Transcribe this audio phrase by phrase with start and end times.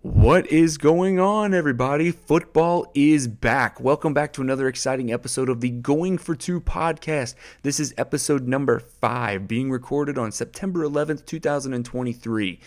[0.00, 2.12] What is going on, everybody?
[2.12, 3.80] Football is back.
[3.80, 7.34] Welcome back to another exciting episode of the Going for Two podcast.
[7.62, 12.60] This is episode number five, being recorded on September 11th, 2023.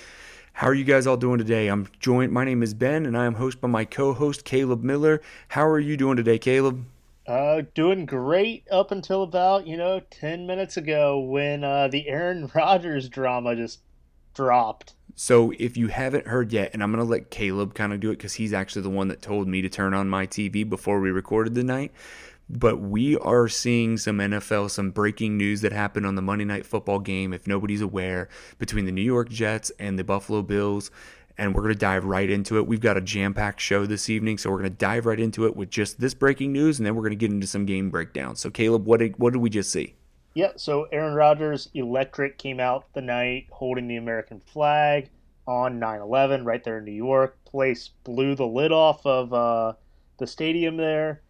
[0.52, 1.70] How are you guys all doing today?
[1.70, 4.84] I'm joined, my name is Ben, and I am hosted by my co host, Caleb
[4.84, 5.22] Miller.
[5.48, 6.86] How are you doing today, Caleb?
[7.26, 12.52] Uh, doing great up until about, you know, 10 minutes ago when uh, the Aaron
[12.54, 13.80] Rodgers drama just
[14.34, 14.96] dropped.
[15.16, 18.18] So if you haven't heard yet, and I'm to let Caleb kind of do it
[18.18, 21.12] because he's actually the one that told me to turn on my TV before we
[21.12, 21.92] recorded the night.
[22.50, 26.66] But we are seeing some NFL, some breaking news that happened on the Monday Night
[26.66, 30.92] Football game, if nobody's aware, between the New York Jets and the Buffalo Bills.
[31.38, 32.68] And we're going to dive right into it.
[32.68, 35.46] We've got a jam packed show this evening, so we're going to dive right into
[35.46, 37.90] it with just this breaking news, and then we're going to get into some game
[37.90, 38.42] breakdowns.
[38.42, 39.96] So, Caleb, what did, what did we just see?
[40.34, 45.10] Yeah, so Aaron Rodgers Electric came out the night holding the American flag
[45.46, 47.38] on 9/11 right there in New York.
[47.44, 49.74] Place blew the lid off of uh,
[50.20, 51.22] the stadium there.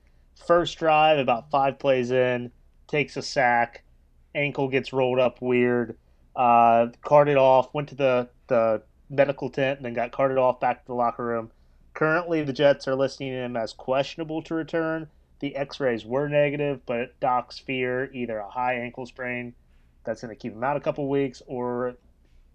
[0.45, 2.51] First drive, about five plays in,
[2.87, 3.83] takes a sack,
[4.35, 5.97] ankle gets rolled up weird,
[6.35, 10.81] uh, carted off, went to the the medical tent, and then got carted off back
[10.81, 11.51] to the locker room.
[11.95, 15.09] Currently, the Jets are listing him as questionable to return
[15.41, 19.53] the X-rays were negative, but docs fear either a high ankle sprain
[20.03, 21.95] that's going to keep him out a couple weeks, or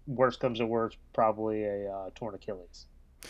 [0.07, 2.87] worst comes to worst, probably a uh, torn Achilles.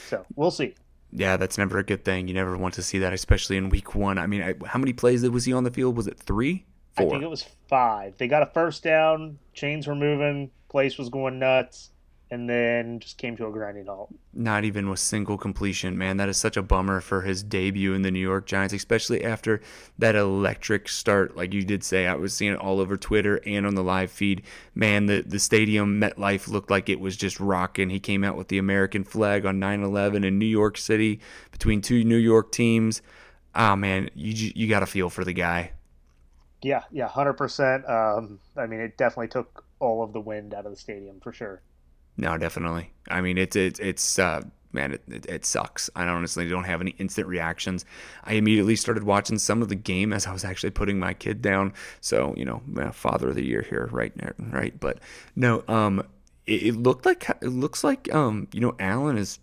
[0.08, 0.75] So we'll see.
[1.11, 2.27] Yeah, that's never a good thing.
[2.27, 4.17] You never want to see that, especially in week one.
[4.17, 5.97] I mean, I, how many plays was he on the field?
[5.97, 6.66] Was it three?
[6.95, 7.08] Four?
[7.08, 8.17] I think it was five.
[8.17, 9.39] They got a first down.
[9.53, 10.52] Chains were moving.
[10.69, 11.92] Place was going nuts
[12.30, 14.14] and then just came to a grinding halt.
[14.33, 16.17] Not even with single completion, man.
[16.17, 19.61] That is such a bummer for his debut in the New York Giants, especially after
[19.97, 21.38] that electric start.
[21.38, 24.11] Like you did say, I was seeing it all over Twitter and on the live
[24.11, 24.44] feed.
[24.75, 27.89] Man, the, the stadium, MetLife, looked like it was just rocking.
[27.89, 31.81] He came out with the American flag on 9 11 in New York City between
[31.81, 33.02] two New York teams.
[33.55, 35.71] Ah, oh, man, you, you got to feel for the guy.
[36.61, 37.89] Yeah, yeah, 100%.
[37.89, 41.32] Um, I mean, it definitely took all of the wind out of the stadium for
[41.32, 41.61] sure.
[42.17, 42.92] No, definitely.
[43.10, 44.42] I mean, it's it's it's uh,
[44.72, 45.89] man, it, it, it, sucks.
[45.95, 47.86] I honestly don't have any instant reactions.
[48.23, 51.42] I immediately started watching some of the game as I was actually putting my kid
[51.42, 51.73] down.
[52.02, 52.61] So you know,
[52.92, 54.14] father of the year here, right?
[54.39, 55.00] Right, but
[55.36, 56.05] no, um,
[56.45, 59.39] it, it looked like it looks like um, you know, Allen is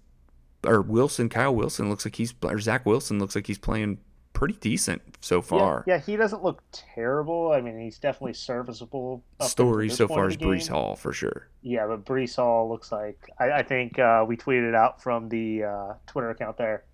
[0.66, 3.98] or Wilson, Kyle Wilson looks like he's or Zach Wilson looks like he's playing
[4.44, 5.84] pretty decent so far.
[5.86, 7.52] Yeah, yeah, he doesn't look terrible.
[7.52, 9.24] I mean, he's definitely serviceable.
[9.40, 11.48] Story so far is Breece Hall for sure.
[11.62, 15.30] Yeah, but Breece Hall looks like I, I think uh, we tweeted it out from
[15.30, 16.84] the uh, Twitter account there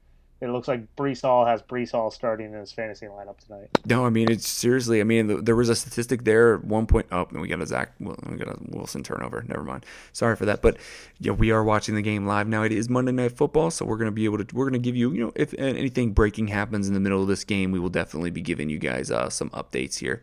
[0.41, 3.69] it looks like Breece Hall has Breece Hall starting in his fantasy lineup tonight.
[3.85, 5.01] No, I mean it's seriously.
[5.01, 7.07] I mean there was a statistic there one point.
[7.13, 9.45] Oh, and we got a Zach, we got a Wilson turnover.
[9.47, 9.85] Never mind.
[10.13, 10.63] Sorry for that.
[10.63, 10.79] But
[11.19, 12.63] yeah, we are watching the game live now.
[12.63, 14.55] It is Monday Night Football, so we're gonna be able to.
[14.55, 17.45] We're gonna give you, you know, if anything breaking happens in the middle of this
[17.45, 20.23] game, we will definitely be giving you guys uh, some updates here,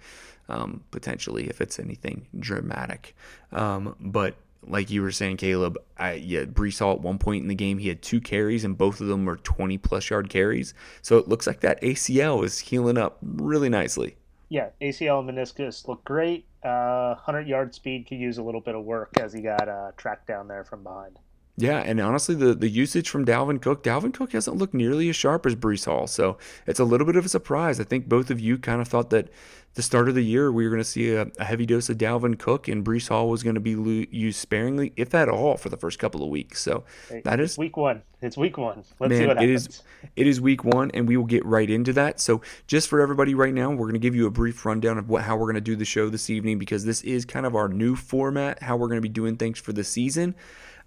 [0.50, 3.16] um, potentially if it's anything dramatic.
[3.52, 4.36] Um, but
[4.70, 7.78] like you were saying, Caleb, I, yeah, Breece Hall at one point in the game,
[7.78, 10.74] he had two carries, and both of them were 20 plus yard carries.
[11.02, 14.18] So it looks like that ACL is healing up really nicely.
[14.50, 16.46] Yeah, ACL and meniscus look great.
[16.64, 19.92] Uh, 100 yard speed could use a little bit of work as he got uh,
[19.98, 21.20] tracked down there from behind.
[21.60, 25.16] Yeah, and honestly, the, the usage from Dalvin Cook, Dalvin Cook hasn't looked nearly as
[25.16, 26.38] sharp as Breece Hall, so
[26.68, 27.80] it's a little bit of a surprise.
[27.80, 29.30] I think both of you kind of thought that
[29.74, 31.98] the start of the year we were going to see a, a, heavy dose of
[31.98, 35.58] Dalvin Cook, and Breece Hall was going to be lo- used sparingly, if at all,
[35.58, 36.62] for the first couple of weeks.
[36.62, 36.84] So
[37.24, 38.04] that is week one.
[38.22, 38.84] It's week one.
[39.00, 39.66] Let's man, see what happens.
[39.66, 39.84] It is,
[40.16, 42.20] it is week one, and we will get right into that.
[42.20, 45.10] So just for everybody right now, we're going to give you a brief rundown of
[45.10, 47.56] what how we're going to do the show this evening because this is kind of
[47.56, 50.36] our new format, how we're going to be doing things for the season.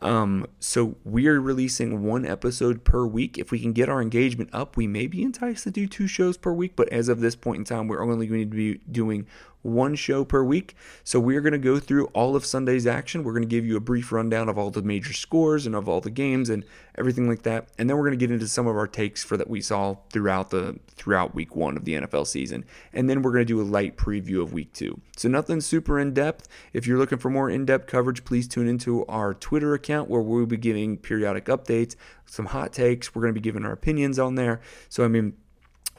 [0.01, 3.39] Um, so we're releasing one episode per week.
[3.39, 6.37] If we can get our engagement up, we may be enticed to do two shows
[6.37, 6.75] per week.
[6.75, 9.27] But as of this point in time, we're only going to be doing
[9.63, 10.75] one show per week.
[11.05, 13.25] So we're going to go through all of Sunday's action.
[13.25, 15.89] We're going to give you a brief rundown of all the major scores and of
[15.89, 16.65] all the games and
[16.97, 17.69] everything like that.
[17.79, 19.97] And then we're going to get into some of our takes for that we saw
[20.11, 22.65] throughout the throughout week 1 of the NFL season.
[22.93, 25.01] And then we're going to do a light preview of week 2.
[25.17, 26.49] So nothing super in depth.
[26.73, 30.47] If you're looking for more in-depth coverage, please tune into our Twitter account where we'll
[30.47, 31.97] be giving periodic updates,
[32.27, 33.15] some hot takes.
[33.15, 34.61] We're going to be giving our opinions on there.
[34.89, 35.35] So I mean,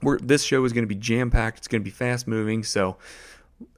[0.02, 1.60] we're, this show is going to be jam packed.
[1.60, 2.64] It's going to be fast moving.
[2.64, 2.98] So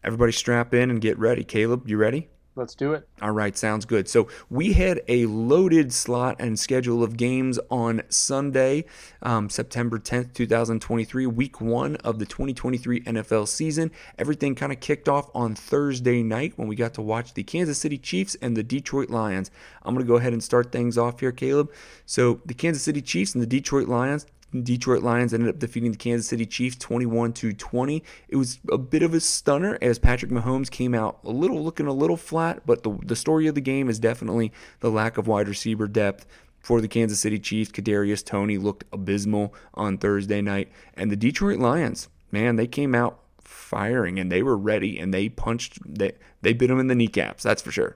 [0.03, 1.43] everybody strap in and get ready.
[1.43, 2.29] Caleb, you ready?
[2.55, 3.07] Let's do it.
[3.19, 4.07] All right, sounds good.
[4.07, 8.85] So we had a loaded slot and schedule of games on Sunday,
[9.23, 13.91] um, September 10th, 2023, week one of the 2023 NFL season.
[14.19, 17.79] Everything kind of kicked off on Thursday night when we got to watch the Kansas
[17.79, 19.49] City Chiefs and the Detroit Lions.
[19.81, 21.71] I'm going to go ahead and start things off here, Caleb.
[22.05, 24.27] So the Kansas City Chiefs and the Detroit Lions
[24.61, 28.03] Detroit Lions ended up defeating the Kansas City Chiefs 21 to 20.
[28.27, 31.87] It was a bit of a stunner as Patrick Mahomes came out a little looking
[31.87, 34.51] a little flat, but the the story of the game is definitely
[34.81, 36.25] the lack of wide receiver depth
[36.59, 37.71] for the Kansas City Chiefs.
[37.71, 43.19] Kadarius Toney looked abysmal on Thursday night, and the Detroit Lions, man, they came out
[43.41, 47.43] firing and they were ready and they punched they they bit them in the kneecaps.
[47.43, 47.95] That's for sure.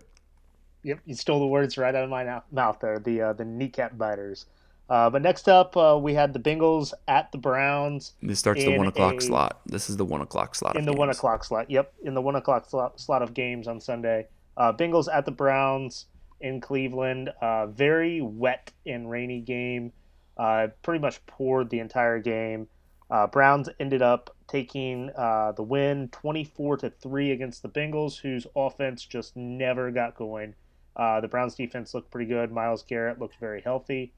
[0.83, 2.99] Yep, you stole the words right out of my mouth there.
[2.99, 4.45] The uh, the kneecap biters.
[4.89, 8.13] Uh, but next up, uh, we had the Bengals at the Browns.
[8.21, 9.61] This starts the one o'clock a, slot.
[9.65, 10.77] This is the one o'clock slot.
[10.77, 10.99] In the games.
[10.99, 11.69] one o'clock slot.
[11.69, 14.27] Yep, in the one o'clock slot, slot of games on Sunday.
[14.55, 16.05] Uh, Bengals at the Browns
[16.39, 17.33] in Cleveland.
[17.41, 19.91] Uh, very wet and rainy game.
[20.37, 22.67] Uh, pretty much poured the entire game.
[23.09, 29.03] Uh, Browns ended up taking the win, twenty-four to three against the Bengals, whose offense
[29.03, 30.55] just never got going.
[30.95, 32.53] the Browns defense looked pretty good.
[32.53, 34.13] Myles Garrett looked very healthy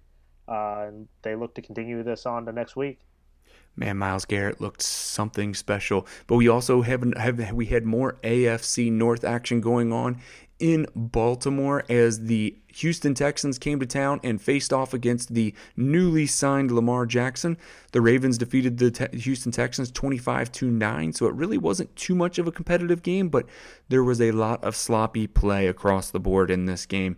[0.50, 3.00] uh, and they look to continue this on to next week.
[3.75, 8.92] Man, Myles Garrett looked something special, but we also have, have we had more AFC
[8.92, 10.18] North action going on
[10.60, 16.25] in Baltimore as the Houston Texans came to town and faced off against the newly
[16.25, 17.57] signed Lamar Jackson.
[17.94, 22.16] The Ravens defeated the te- Houston Texans 25 to 9, so it really wasn't too
[22.16, 23.46] much of a competitive game, but
[23.88, 27.16] there was a lot of sloppy play across the board in this game.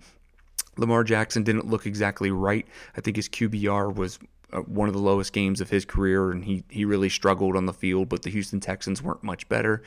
[0.81, 2.67] Lamar Jackson didn't look exactly right.
[2.97, 4.19] I think his QBR was
[4.51, 7.65] uh, one of the lowest games of his career, and he, he really struggled on
[7.65, 9.81] the field, but the Houston Texans weren't much better.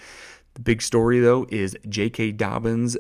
[0.55, 2.33] The big story, though, is J.K.
[2.33, 2.97] Dobbins.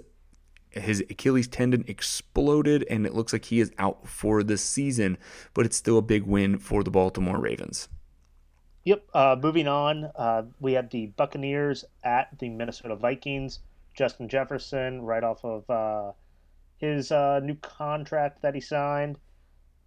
[0.70, 5.16] His Achilles tendon exploded, and it looks like he is out for the season,
[5.54, 7.88] but it's still a big win for the Baltimore Ravens.
[8.84, 9.04] Yep.
[9.14, 13.60] Uh, moving on, uh, we have the Buccaneers at the Minnesota Vikings.
[13.94, 16.12] Justin Jefferson, right off of uh,
[16.84, 19.16] his uh, new contract that he signed.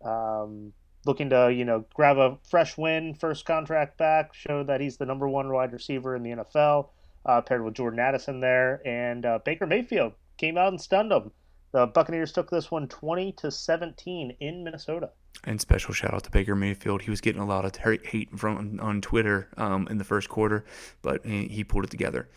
[0.04, 0.74] Um,
[1.06, 5.06] looking to you know grab a fresh win, first contract back, show that he's the
[5.06, 6.90] number one wide receiver in the NFL,
[7.26, 11.32] uh, paired with Jordan Addison there, and uh, Baker Mayfield came out and stunned him.
[11.72, 15.10] The Buccaneers took this one 20 to 17 in Minnesota.
[15.44, 17.04] And special shout out to Baker Mayfield.
[17.04, 20.66] He was getting a lot of hate from on Twitter um, in the first quarter,
[21.02, 22.30] but he pulled it together.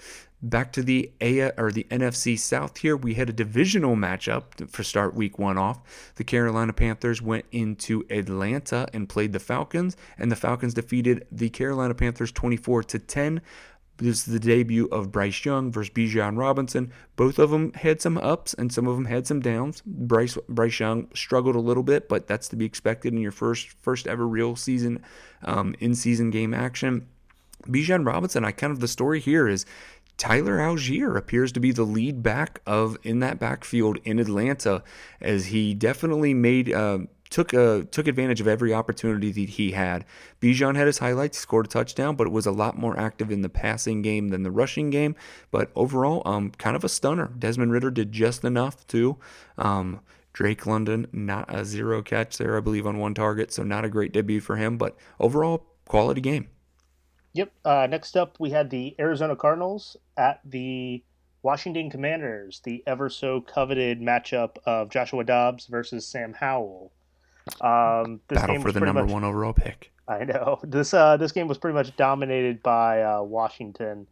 [0.43, 4.83] Back to the A or the NFC South here, we had a divisional matchup for
[4.83, 6.13] start week one off.
[6.17, 11.51] The Carolina Panthers went into Atlanta and played the Falcons, and the Falcons defeated the
[11.51, 13.43] Carolina Panthers 24 to 10.
[13.99, 16.91] This is the debut of Bryce Young versus Bijan Robinson.
[17.17, 19.83] Both of them had some ups and some of them had some downs.
[19.85, 23.69] Bryce Bryce Young struggled a little bit, but that's to be expected in your first
[23.83, 25.03] first ever real season
[25.45, 27.07] um, in season game action.
[27.67, 29.67] Bijan Robinson, I kind of the story here is
[30.21, 34.83] Tyler Allgeier appears to be the lead back of in that backfield in Atlanta,
[35.19, 36.99] as he definitely made uh,
[37.31, 40.05] took uh, took advantage of every opportunity that he had.
[40.39, 43.41] Bijan had his highlights, scored a touchdown, but it was a lot more active in
[43.41, 45.17] the passing game than the rushing game.
[45.51, 47.33] But overall, um, kind of a stunner.
[47.39, 49.17] Desmond Ridder did just enough too.
[49.57, 50.01] Um,
[50.35, 53.89] Drake London, not a zero catch there, I believe, on one target, so not a
[53.89, 56.49] great debut for him, but overall, quality game.
[57.33, 57.53] Yep.
[57.65, 61.03] Uh, next up, we had the Arizona Cardinals at the
[61.43, 66.93] Washington Commanders, the ever so coveted matchup of Joshua Dobbs versus Sam Howell.
[67.61, 69.93] Um, Battle for the number much, one overall pick.
[70.07, 70.93] I know this.
[70.93, 74.07] Uh, this game was pretty much dominated by uh, Washington.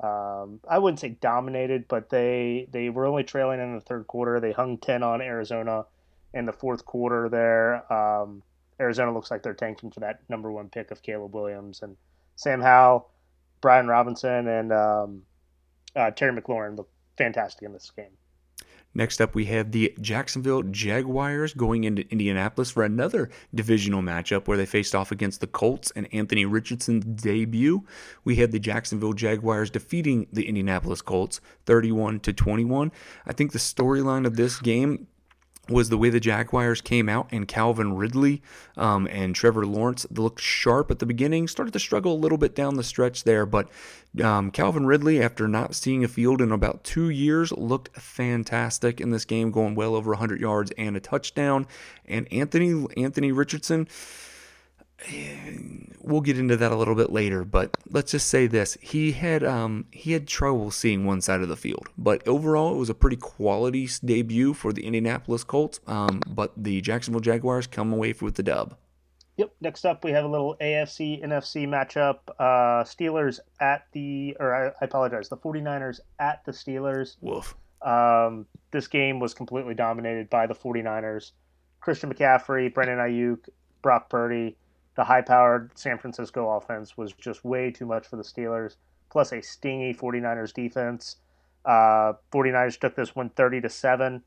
[0.00, 4.40] Um, I wouldn't say dominated, but they they were only trailing in the third quarter.
[4.40, 5.86] They hung ten on Arizona
[6.34, 7.28] in the fourth quarter.
[7.28, 8.42] There, um,
[8.78, 11.96] Arizona looks like they're tanking for that number one pick of Caleb Williams and
[12.36, 13.10] Sam Howell,
[13.60, 15.22] Brian Robinson, and um,
[15.96, 18.10] uh, Terry McLaurin look fantastic in this game.
[18.96, 24.56] Next up, we have the Jacksonville Jaguars going into Indianapolis for another divisional matchup where
[24.56, 27.84] they faced off against the Colts and Anthony Richardson's debut.
[28.24, 32.90] We had the Jacksonville Jaguars defeating the Indianapolis Colts 31 to 21.
[33.26, 35.08] I think the storyline of this game
[35.68, 38.42] was the way the Jaguars came out and Calvin Ridley
[38.76, 42.54] um, and Trevor Lawrence looked sharp at the beginning, started to struggle a little bit
[42.54, 43.68] down the stretch there, but
[44.22, 49.10] um, Calvin Ridley, after not seeing a field in about two years, looked fantastic in
[49.10, 51.66] this game, going well over 100 yards and a touchdown.
[52.06, 53.88] And Anthony Anthony Richardson
[56.00, 59.44] we'll get into that a little bit later, but let's just say this: he had
[59.44, 62.94] um, he had trouble seeing one side of the field, but overall it was a
[62.94, 65.80] pretty quality debut for the Indianapolis Colts.
[65.86, 68.76] Um, but the Jacksonville Jaguars come away with the dub.
[69.36, 69.52] Yep.
[69.60, 72.20] Next up, we have a little AFC NFC matchup.
[72.38, 77.16] Uh, Steelers at the, or I, I, apologize, the 49ers at the Steelers.
[77.20, 77.54] Woof.
[77.82, 81.32] Um, this game was completely dominated by the 49ers.
[81.80, 83.50] Christian McCaffrey, Brandon Aiyuk,
[83.82, 84.56] Brock Purdy
[84.96, 88.76] the high powered San Francisco offense was just way too much for the Steelers,
[89.10, 91.16] plus a stingy 49ers defense.
[91.64, 94.22] Uh, 49ers took this one 30 to 7.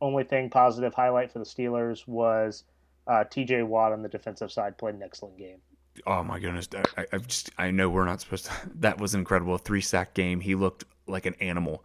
[0.00, 2.64] Only thing positive highlight for the Steelers was
[3.06, 5.58] uh, TJ Watt on the defensive side played an excellent game.
[6.06, 6.68] Oh my goodness!
[6.96, 8.52] I, I just I know we're not supposed to.
[8.76, 9.58] That was incredible.
[9.58, 10.40] Three sack game.
[10.40, 11.84] He looked like an animal.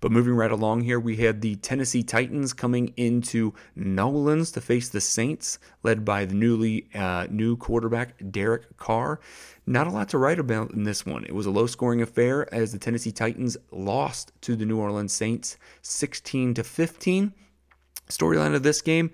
[0.00, 4.88] But moving right along here, we had the Tennessee Titans coming into Nolans to face
[4.88, 9.20] the Saints, led by the newly uh, new quarterback Derek Carr.
[9.66, 11.24] Not a lot to write about in this one.
[11.24, 15.12] It was a low scoring affair as the Tennessee Titans lost to the New Orleans
[15.12, 17.32] Saints 16 to 15.
[18.08, 19.10] Storyline of this game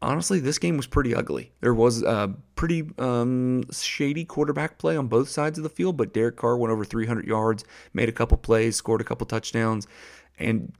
[0.00, 1.52] honestly, this game was pretty ugly.
[1.60, 6.12] There was a pretty um, shady quarterback play on both sides of the field, but
[6.12, 9.86] Derek Carr went over 300 yards, made a couple plays, scored a couple touchdowns,
[10.38, 10.72] and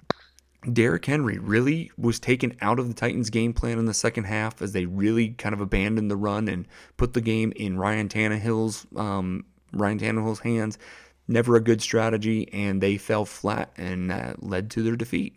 [0.73, 4.61] Derrick Henry really was taken out of the Titans' game plan in the second half
[4.61, 8.87] as they really kind of abandoned the run and put the game in Ryan Tannehill's
[8.97, 10.79] um, Ryan Tannehill's hands.
[11.29, 15.37] Never a good strategy, and they fell flat and led to their defeat.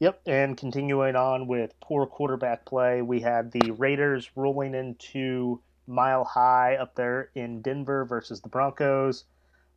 [0.00, 6.24] Yep, and continuing on with poor quarterback play, we had the Raiders rolling into Mile
[6.24, 9.24] High up there in Denver versus the Broncos.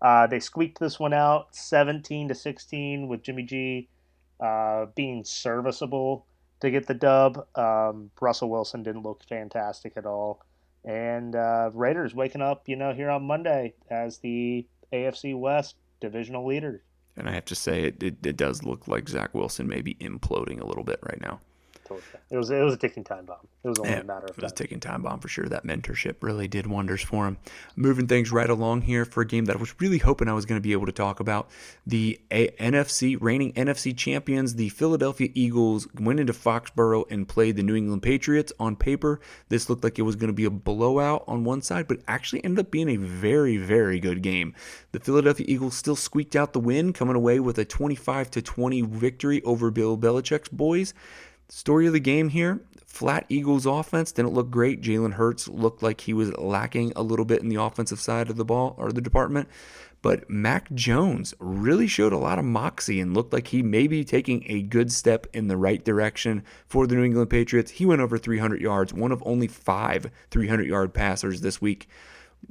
[0.01, 3.89] Uh, they squeaked this one out, 17 to 16, with Jimmy G
[4.39, 6.25] uh, being serviceable
[6.62, 7.45] to get the dub.
[7.55, 10.41] Um, Russell Wilson didn't look fantastic at all,
[10.83, 16.45] and uh, Raiders waking up, you know, here on Monday as the AFC West divisional
[16.45, 16.81] leaders.
[17.17, 19.95] And I have to say, it, it, it does look like Zach Wilson may be
[19.95, 21.41] imploding a little bit right now.
[22.29, 23.48] It was it was a ticking time bomb.
[23.63, 24.39] It was only yeah, a matter of time.
[24.39, 25.46] It was a ticking time bomb for sure.
[25.46, 27.38] That mentorship really did wonders for him.
[27.75, 30.46] Moving things right along here for a game that I was really hoping I was
[30.46, 31.50] going to be able to talk about.
[31.86, 37.63] The a- NFC reigning NFC champions, the Philadelphia Eagles, went into Foxborough and played the
[37.63, 38.53] New England Patriots.
[38.60, 41.88] On paper, this looked like it was going to be a blowout on one side,
[41.88, 44.53] but actually ended up being a very very good game.
[44.91, 48.82] The Philadelphia Eagles still squeaked out the win, coming away with a 25 to 20
[48.82, 50.94] victory over Bill Belichick's boys.
[51.50, 52.62] Story of the game here
[52.98, 54.82] flat Eagles offense didn't look great.
[54.82, 58.38] Jalen Hurts looked like he was lacking a little bit in the offensive side of
[58.38, 59.48] the ball or the department.
[60.01, 64.04] But Mac Jones really showed a lot of moxie and looked like he may be
[64.04, 67.72] taking a good step in the right direction for the New England Patriots.
[67.72, 71.88] He went over 300 yards, one of only five 300 yard passers this week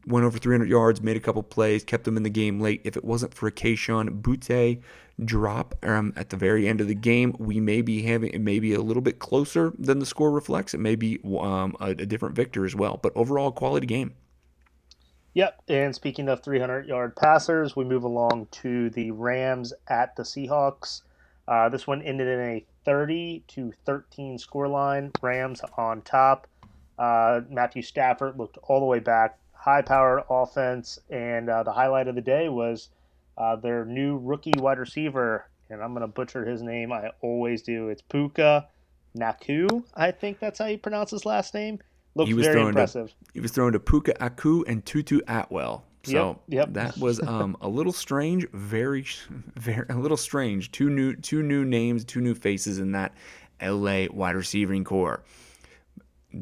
[0.07, 2.81] went over 300 yards, made a couple plays, kept them in the game late.
[2.85, 4.81] If it wasn't for a Kayshon Boutte
[5.25, 8.83] drop um, at the very end of the game, we may be having it a
[8.83, 10.75] little bit closer than the score reflects.
[10.75, 14.15] It may be um, a, a different victor as well, but overall, quality game.
[15.35, 15.63] Yep.
[15.69, 21.03] And speaking of 300 yard passers, we move along to the Rams at the Seahawks.
[21.47, 25.15] Uh, this one ended in a 30 to 13 scoreline.
[25.23, 26.47] Rams on top.
[26.99, 30.99] Uh, Matthew Stafford looked all the way back, high powered offense.
[31.11, 32.89] And uh, the highlight of the day was
[33.37, 35.51] uh, their new rookie wide receiver.
[35.69, 36.93] And I'm going to butcher his name.
[36.93, 37.89] I always do.
[37.89, 38.69] It's Puka
[39.19, 39.83] Nacua.
[39.95, 41.81] I think that's how you pronounce his last name.
[42.15, 43.09] Looks very impressive.
[43.09, 45.85] To, he was thrown to Puka Nacua and Tutu Atwell.
[46.05, 46.75] So yep, yep.
[46.75, 49.05] that was um, a little strange, very,
[49.57, 50.71] very a little strange.
[50.71, 53.13] Two new, two new names, two new faces in that
[53.61, 55.25] LA wide receiving core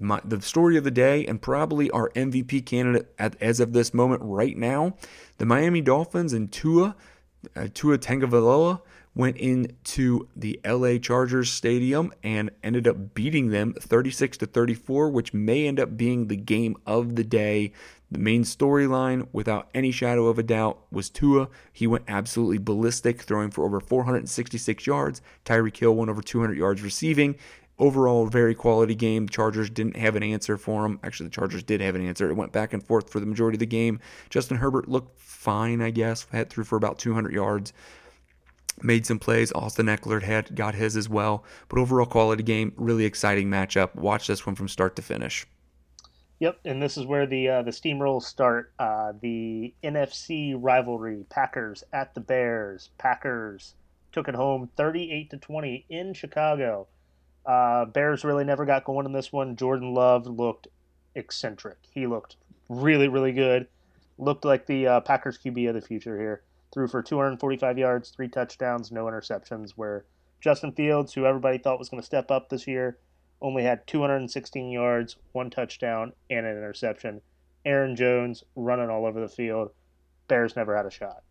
[0.01, 3.95] my, the story of the day and probably our MVP candidate at, as of this
[3.95, 4.97] moment right now,
[5.39, 6.97] the Miami Dolphins and Tua,
[7.57, 8.81] uh, Tua Tagovailoa
[9.15, 15.33] went into the LA Chargers stadium and ended up beating them 36 to 34, which
[15.33, 17.73] may end up being the game of the day.
[18.11, 21.49] The main storyline, without any shadow of a doubt, was Tua.
[21.73, 25.23] He went absolutely ballistic, throwing for over 466 yards.
[25.45, 27.37] Tyreek Hill went over 200 yards receiving,
[27.79, 29.27] overall very quality game.
[29.27, 30.99] The Chargers didn't have an answer for him.
[31.03, 32.29] Actually, the Chargers did have an answer.
[32.31, 34.01] It went back and forth for the majority of the game.
[34.31, 36.27] Justin Herbert looked fine, I guess.
[36.31, 37.73] Had through for about 200 yards.
[38.83, 39.53] Made some plays.
[39.53, 41.45] Austin Ekeler had got his as well.
[41.69, 43.95] But overall quality game, really exciting matchup.
[43.95, 45.47] Watch this one from start to finish.
[46.41, 48.73] Yep, and this is where the uh, the steamrolls start.
[48.79, 52.91] Uh, the NFC rivalry: Packers at the Bears.
[52.99, 53.75] Packers
[54.11, 56.89] took it home, 38 to 20 in Chicago.
[57.47, 59.57] Uh, Bears really never got going in this one.
[59.57, 60.69] Jordan Love looked
[61.15, 61.79] eccentric.
[61.91, 62.37] He looked
[62.69, 63.69] really, really good.
[64.19, 66.43] Looked like the uh, Packers QB of the future here.
[66.73, 69.73] Threw for 245 yards, three touchdowns, no interceptions.
[69.77, 70.05] Where
[70.41, 72.99] Justin Fields, who everybody thought was going to step up this year,
[73.41, 77.21] only had 216 yards, one touchdown, and an interception.
[77.65, 79.71] Aaron Jones running all over the field.
[80.29, 81.23] Bears never had a shot.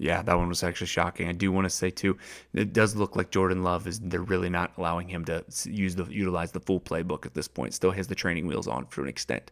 [0.00, 1.28] Yeah, that one was actually shocking.
[1.28, 2.16] I do want to say too,
[2.54, 6.04] it does look like Jordan Love is they're really not allowing him to use the
[6.04, 7.74] utilize the full playbook at this point.
[7.74, 9.50] Still has the training wheels on to an extent.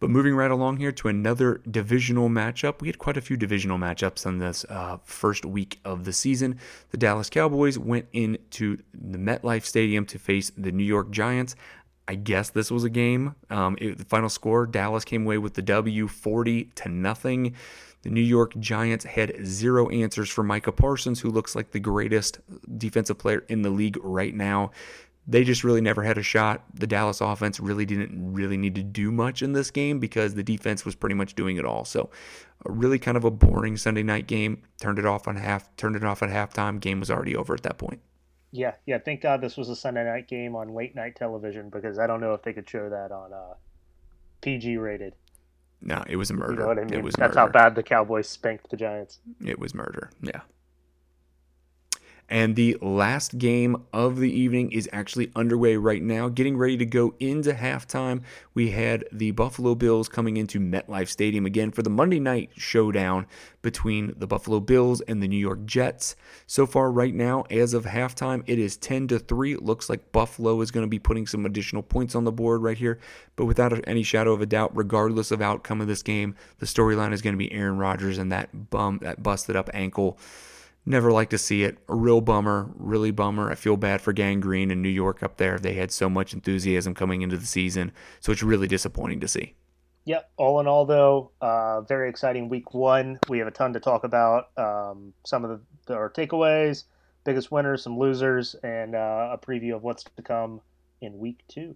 [0.00, 3.78] But moving right along here to another divisional matchup, we had quite a few divisional
[3.78, 6.58] matchups on this uh, first week of the season.
[6.90, 11.54] The Dallas Cowboys went into the MetLife Stadium to face the New York Giants.
[12.08, 13.34] I guess this was a game.
[13.50, 17.54] Um, it, the final score: Dallas came away with the W, forty to nothing.
[18.06, 22.38] The New York Giants had zero answers for Micah Parsons, who looks like the greatest
[22.78, 24.70] defensive player in the league right now.
[25.26, 26.62] They just really never had a shot.
[26.72, 30.44] The Dallas offense really didn't really need to do much in this game because the
[30.44, 31.84] defense was pretty much doing it all.
[31.84, 32.08] So,
[32.64, 34.62] really kind of a boring Sunday night game.
[34.80, 35.74] Turned it off on half.
[35.76, 36.78] Turned it off at halftime.
[36.78, 38.00] Game was already over at that point.
[38.52, 38.98] Yeah, yeah.
[39.04, 42.20] Thank God this was a Sunday night game on late night television because I don't
[42.20, 43.54] know if they could show that on uh,
[44.42, 45.14] PG rated.
[45.86, 46.52] No, it was a murder.
[46.54, 46.94] You know what I mean?
[46.94, 47.40] It was That's murder.
[47.40, 49.20] how bad the Cowboys spanked the Giants.
[49.44, 50.10] It was murder.
[50.20, 50.40] Yeah.
[52.28, 56.28] And the last game of the evening is actually underway right now.
[56.28, 58.22] Getting ready to go into halftime.
[58.52, 63.26] We had the Buffalo Bills coming into MetLife Stadium again for the Monday night showdown
[63.62, 66.16] between the Buffalo Bills and the New York Jets.
[66.46, 69.52] So far, right now, as of halftime, it is 10 to 3.
[69.52, 72.62] It looks like Buffalo is going to be putting some additional points on the board
[72.62, 72.98] right here.
[73.36, 77.12] But without any shadow of a doubt, regardless of outcome of this game, the storyline
[77.12, 80.18] is going to be Aaron Rodgers and that bum, that busted up ankle.
[80.88, 81.78] Never like to see it.
[81.88, 83.50] A real bummer, really bummer.
[83.50, 85.58] I feel bad for Gang Green in New York up there.
[85.58, 87.90] They had so much enthusiasm coming into the season,
[88.20, 89.56] so it's really disappointing to see.
[90.04, 90.30] Yep.
[90.36, 93.18] All in all, though, uh, very exciting week one.
[93.28, 94.56] We have a ton to talk about.
[94.56, 96.84] Um, some of the, our takeaways,
[97.24, 100.60] biggest winners, some losers, and uh, a preview of what's to come
[101.00, 101.74] in week two.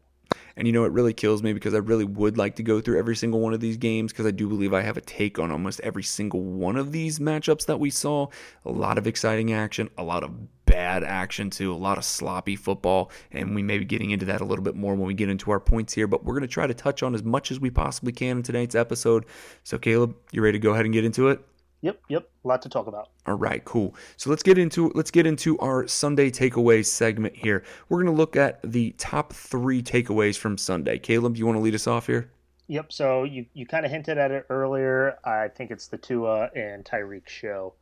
[0.57, 2.99] And you know, it really kills me because I really would like to go through
[2.99, 5.51] every single one of these games because I do believe I have a take on
[5.51, 8.29] almost every single one of these matchups that we saw.
[8.65, 10.33] A lot of exciting action, a lot of
[10.71, 14.41] bad action too, a lot of sloppy football, and we may be getting into that
[14.41, 16.49] a little bit more when we get into our points here, but we're going to
[16.49, 19.26] try to touch on as much as we possibly can in tonight's episode.
[19.65, 21.41] So, Caleb, you ready to go ahead and get into it?
[21.82, 23.08] Yep, yep, a lot to talk about.
[23.26, 23.95] All right, cool.
[24.19, 27.64] So let's get into let's get into our Sunday takeaways segment here.
[27.88, 30.99] We're going to look at the top 3 takeaways from Sunday.
[30.99, 32.30] Caleb, you want to lead us off here?
[32.69, 35.19] Yep, so you you kind of hinted at it earlier.
[35.25, 37.75] I think it's the Tua and Tyreek show.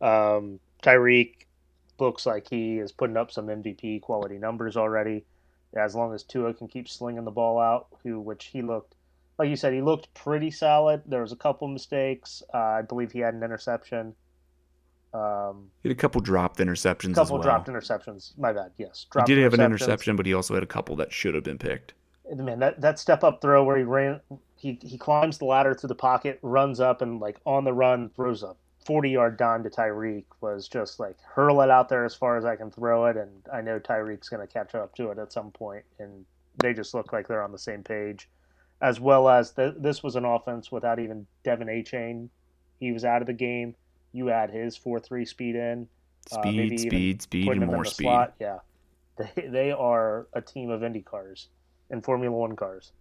[0.00, 1.46] Um, Tyreek
[1.98, 5.24] looks like he is putting up some MVP quality numbers already.
[5.74, 8.94] As long as Tua can keep slinging the ball out, who which he looked
[9.38, 11.02] like you said, he looked pretty solid.
[11.06, 12.42] There was a couple mistakes.
[12.52, 14.14] Uh, I believe he had an interception.
[15.14, 17.12] Um, he had a couple dropped interceptions.
[17.12, 17.42] A couple well.
[17.42, 18.36] dropped interceptions.
[18.36, 18.72] My bad.
[18.76, 21.34] Yes, dropped he did have an interception, but he also had a couple that should
[21.34, 21.94] have been picked.
[22.30, 24.20] Man, that that step up throw where he ran,
[24.56, 28.10] he he climbs the ladder through the pocket, runs up, and like on the run
[28.10, 32.14] throws a forty yard dime to Tyreek was just like hurl it out there as
[32.14, 35.10] far as I can throw it, and I know Tyreek's going to catch up to
[35.10, 36.26] it at some point, and
[36.58, 38.28] they just look like they're on the same page
[38.80, 42.28] as well as the, this was an offense without even De'Von Achane.
[42.78, 43.74] He was out of the game.
[44.12, 45.88] You add his four three speed in,
[46.26, 48.04] speed, uh, speed, speed, and more speed.
[48.04, 48.34] Slot.
[48.40, 48.58] Yeah,
[49.16, 51.48] they they are a team of Indy cars
[51.90, 52.92] and Formula One cars.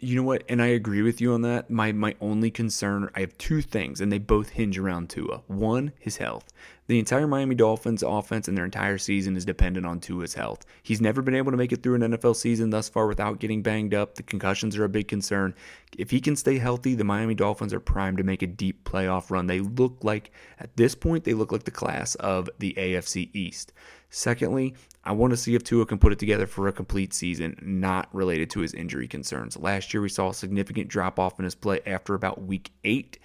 [0.00, 0.42] You know what?
[0.48, 1.70] And I agree with you on that.
[1.70, 5.42] My my only concern, I have two things, and they both hinge around Tua.
[5.46, 6.52] One, his health.
[6.86, 10.66] The entire Miami Dolphins offense and their entire season is dependent on Tua's health.
[10.82, 13.62] He's never been able to make it through an NFL season thus far without getting
[13.62, 14.16] banged up.
[14.16, 15.54] The concussions are a big concern.
[15.96, 19.30] If he can stay healthy, the Miami Dolphins are primed to make a deep playoff
[19.30, 19.46] run.
[19.46, 23.72] They look like, at this point, they look like the class of the AFC East.
[24.10, 27.58] Secondly, I want to see if Tua can put it together for a complete season,
[27.62, 29.56] not related to his injury concerns.
[29.56, 33.18] Last year, we saw a significant drop off in his play after about week eight.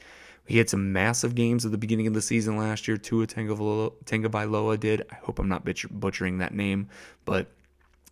[0.50, 2.98] He had some massive games at the beginning of the season last year.
[2.98, 5.06] Tua Tagovailoa did.
[5.12, 6.90] I hope I'm not butchering that name,
[7.24, 7.52] but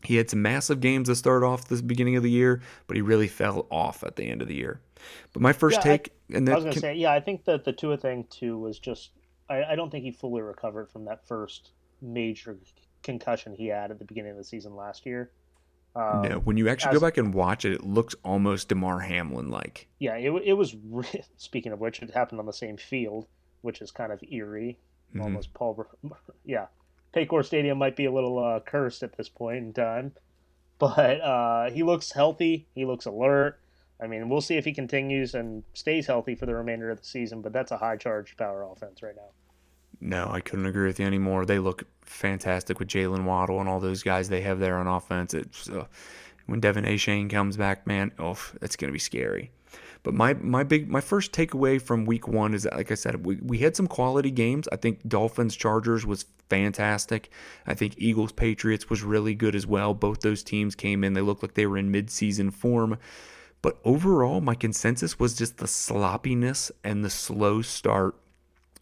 [0.04, 3.02] he had some massive games to start off this beginning of the year, but he
[3.02, 4.80] really fell off at the end of the year.
[5.34, 7.44] But my first yeah, take, I, and I was going to say, yeah, I think
[7.46, 9.10] that the Tua thing too was just.
[9.50, 11.72] I, I don't think he fully recovered from that first
[12.04, 12.60] major
[13.02, 15.32] concussion he had at the beginning of the season last year.
[15.98, 19.00] Um, no, when you actually as, go back and watch it, it looks almost Damar
[19.00, 19.88] Hamlin like.
[19.98, 20.76] Yeah, it, it was.
[21.38, 23.26] Speaking of which, it happened on the same field,
[23.62, 24.78] which is kind of eerie.
[25.10, 25.22] Mm-hmm.
[25.22, 25.88] Almost Paul.
[26.46, 26.68] Yeah,
[27.14, 30.14] Paycor Stadium might be a little uh, cursed at this point in time,
[30.80, 32.68] but uh, he looks healthy.
[32.76, 33.60] He looks alert.
[34.00, 37.06] I mean, we'll see if he continues and stays healthy for the remainder of the
[37.06, 39.30] season, but that's a high charge power offense right now.
[40.00, 41.46] No, I couldn't agree with you anymore.
[41.46, 45.34] They look fantastic with Jaylen Waddle and all those guys they have there on offense.
[45.34, 45.86] It's uh,
[46.46, 49.52] when De'Von Achane comes back, man, oh, that's to be scary.
[50.04, 53.26] But my my big my first takeaway from week one is that, like I said,
[53.26, 54.68] we, we had some quality games.
[54.72, 57.30] I think Dolphins Chargers was fantastic.
[57.66, 59.94] I think Eagles Patriots was really good as well.
[59.94, 61.14] Both those teams came in.
[61.14, 62.98] They looked like they were in midseason form.
[63.62, 68.16] But overall, my consensus was just the sloppiness and the slow start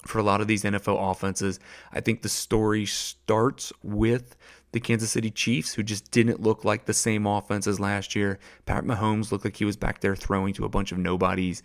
[0.06, 1.60] for a lot of these NFL offenses.
[1.92, 4.36] I think the story starts with
[4.72, 8.40] the Kansas City Chiefs, who just didn't look like the same offense as last year.
[8.66, 11.64] Pat Mahomes looked like he was back there throwing to a bunch of nobodies.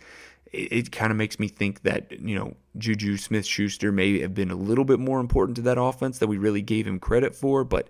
[0.52, 4.34] It, it kind of makes me think that, you know, Juju Smith Schuster may have
[4.34, 7.34] been a little bit more important to that offense that we really gave him credit
[7.34, 7.88] for, but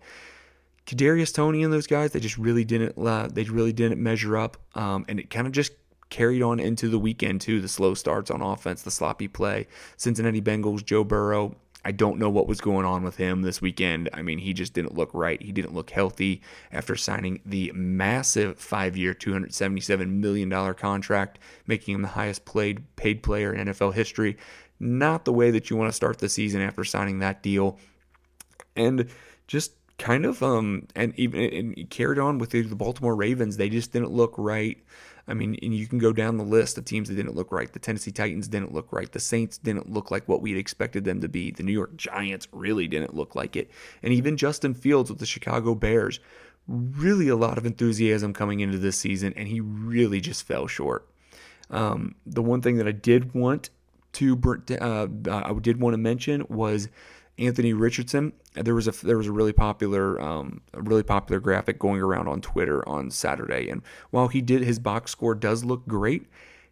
[0.87, 4.57] Kadarius Toney and those guys, they just really didn't uh, they really didn't measure up,
[4.75, 5.73] um, and it kind of just
[6.11, 7.61] carried on into the weekend too.
[7.61, 9.67] The slow starts on offense, the sloppy play.
[9.97, 11.57] Cincinnati Bengals, Joe Burrow.
[11.83, 14.11] I don't know what was going on with him this weekend.
[14.13, 15.41] I mean, he just didn't look right.
[15.41, 22.09] He didn't look healthy after signing the massive five-year, $277 million contract, making him the
[22.09, 24.37] highest played paid player in NFL history.
[24.79, 27.79] Not the way that you want to start the season after signing that deal.
[28.77, 29.09] And
[29.47, 33.57] just kind of um and even and carried on with the Baltimore Ravens.
[33.57, 34.79] They just didn't look right.
[35.29, 37.73] I mean, and you can go down the list of teams that didn't look right.
[37.73, 39.11] The Tennessee Titans didn't look right.
[39.11, 41.51] The Saints didn't look like what we had expected them to be.
[41.51, 43.71] The New York Giants really didn't look like it.
[44.03, 46.21] And even Justin Fields with the Chicago Bears,
[46.67, 51.09] really a lot of enthusiasm coming into this season, and he really just fell short.
[51.71, 53.71] Um, the one thing that I did want
[54.13, 54.41] to
[54.81, 56.89] uh, I did want to mention was
[57.39, 58.33] Anthony Richardson.
[58.55, 62.29] There was a there was a really popular um, a really popular graphic going around
[62.29, 66.27] on Twitter on Saturday, and while he did his box score does look great,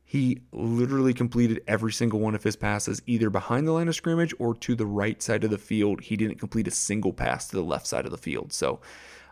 [0.04, 4.34] he literally completed every single one of his passes either behind the line of scrimmage
[4.38, 6.00] or to the right side of the field.
[6.00, 8.52] He didn't complete a single pass to the left side of the field.
[8.52, 8.80] So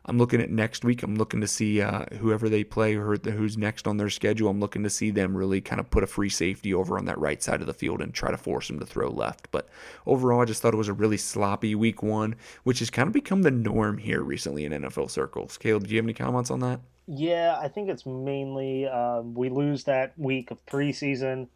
[0.08, 1.02] I'm looking at next week.
[1.02, 4.48] I'm looking to see uh, whoever they play or who's next on their schedule.
[4.48, 7.18] I'm looking to see them really kind of put a free safety over on that
[7.18, 9.48] right side of the field and try to force them to throw left.
[9.50, 9.68] But
[10.06, 13.12] overall, I just thought it was a really sloppy week one, which has kind of
[13.12, 15.58] become the norm here recently in NFL circles.
[15.58, 16.80] Caleb, do you have any comments on that?
[17.08, 21.48] Yeah, I think it's mainly um, we lose that week of preseason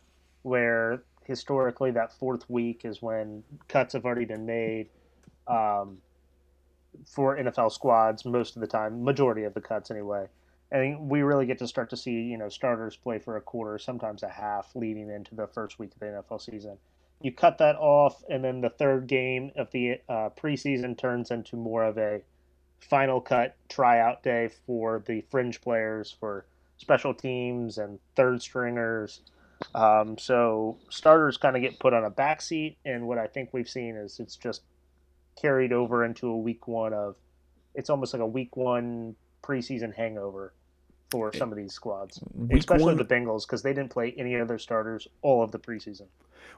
[0.43, 4.89] where historically that fourth week is when cuts have already been made.
[5.47, 5.99] Um,
[7.07, 10.27] for NFL squads most of the time, majority of the cuts anyway.
[10.73, 13.79] And we really get to start to see, you know, starters play for a quarter,
[13.79, 16.79] sometimes a half, leading into the first week of the NFL season.
[17.21, 21.57] You cut that off, and then the third game of the uh, preseason turns into
[21.57, 22.23] more of a
[22.81, 26.47] final cut tryout day for the fringe players, for
[26.79, 29.21] special teams and third stringers.
[29.75, 33.69] Um, so starters kind of get put on a backseat, and what I think we've
[33.69, 34.63] seen is it's just
[35.41, 37.17] carried over into a week one of
[37.75, 40.53] it's almost like a week one preseason hangover
[41.11, 44.15] for eh, some of these squads, week especially one, the Bengals because they didn't play
[44.17, 46.07] any other starters all of the preseason.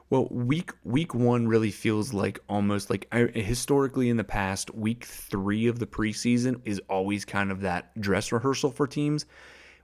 [0.09, 5.05] Well, week week one really feels like almost like I, historically in the past, week
[5.05, 9.25] three of the preseason is always kind of that dress rehearsal for teams.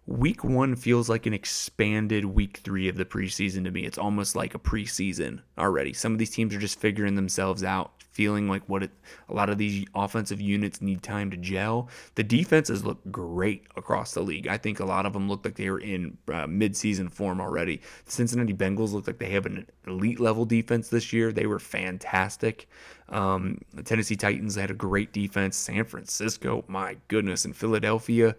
[0.05, 3.85] Week one feels like an expanded week three of the preseason to me.
[3.85, 5.93] It's almost like a preseason already.
[5.93, 8.91] Some of these teams are just figuring themselves out feeling like what it,
[9.29, 11.87] a lot of these offensive units need time to gel.
[12.15, 14.45] The defenses look great across the league.
[14.45, 17.81] I think a lot of them look like they were in uh, midseason form already.
[18.03, 21.31] The Cincinnati Bengals look like they have an elite level defense this year.
[21.31, 22.67] They were fantastic.
[23.07, 25.55] Um, the Tennessee Titans had a great defense.
[25.55, 28.35] San Francisco, my goodness, and Philadelphia,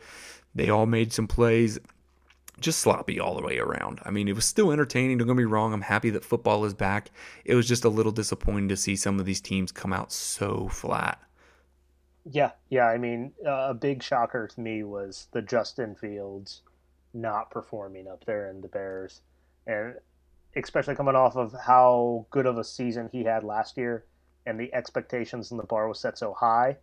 [0.55, 1.79] they all made some plays
[2.61, 4.01] just sloppy all the way around.
[4.05, 5.19] I mean, it was still entertaining.
[5.19, 5.73] Don't get me wrong.
[5.73, 7.11] I'm happy that football is back.
[7.45, 10.69] It was just a little disappointing to see some of these teams come out so
[10.69, 11.21] flat.
[12.31, 12.87] Yeah, yeah.
[12.87, 16.63] I mean, uh, a big shocker to me was the Justin Fields
[17.15, 19.23] not performing up there in the Bears,
[19.67, 19.95] and
[20.55, 24.05] especially coming off of how good of a season he had last year,
[24.47, 26.77] and the expectations and the bar was set so high,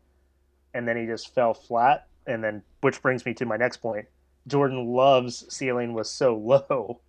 [0.73, 2.07] and then he just fell flat.
[2.25, 4.05] And then, which brings me to my next point
[4.47, 6.35] Jordan Love's ceiling was so
[6.69, 6.99] low,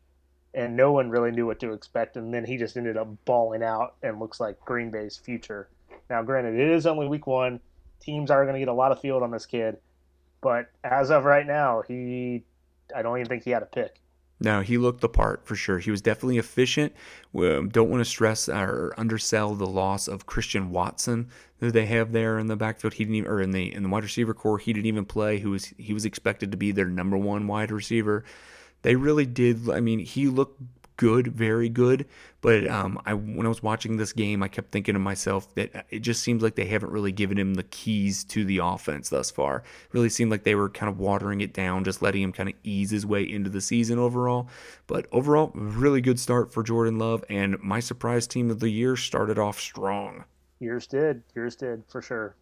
[0.55, 2.17] and no one really knew what to expect.
[2.17, 5.69] And then he just ended up balling out and looks like Green Bay's future.
[6.11, 7.61] Now, granted, it is only week one.
[8.01, 9.79] Teams are going to get a lot of field on this kid,
[10.41, 12.45] but as of right now, he
[12.95, 14.01] I don't even think he had a pick.
[14.41, 15.81] No, he looked the part for sure.
[15.81, 16.93] He was definitely efficient.
[17.35, 22.13] Um, don't want to stress or undersell the loss of Christian Watson that they have
[22.13, 22.95] there in the backfield.
[22.95, 25.41] He didn't even, or in the in the wide receiver core, he didn't even play.
[25.41, 28.25] Who was he was expected to be their number one wide receiver.
[28.83, 29.69] they really did.
[29.69, 30.61] I mean, he looked
[30.99, 32.07] good, very good.
[32.43, 35.87] But um, I when I was watching this game, I kept thinking to myself that
[35.89, 39.31] it just seems like they haven't really given him the keys to the offense thus
[39.31, 39.57] far.
[39.57, 42.51] It really seemed like they were kind of watering it down, just letting him kind
[42.51, 44.49] of ease his way into the season overall.
[44.87, 48.95] But overall, really good start for Jordan Love, and my surprise team of the year
[48.95, 50.25] started off strong.
[50.61, 51.23] Yours did.
[51.35, 52.37] Yours did for sure.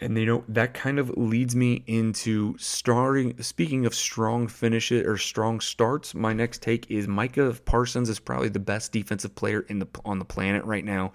[0.00, 3.40] And you know that kind of leads me into starting.
[3.42, 8.48] Speaking of strong finishes or strong starts, my next take is Micah Parsons is probably
[8.48, 11.12] the best defensive player in the on the planet right now.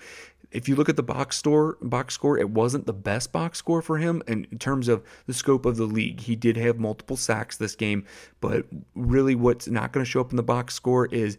[0.51, 3.81] If you look at the box score, box score, it wasn't the best box score
[3.81, 6.19] for him in terms of the scope of the league.
[6.19, 8.05] He did have multiple sacks this game,
[8.39, 11.37] but really, what's not going to show up in the box score is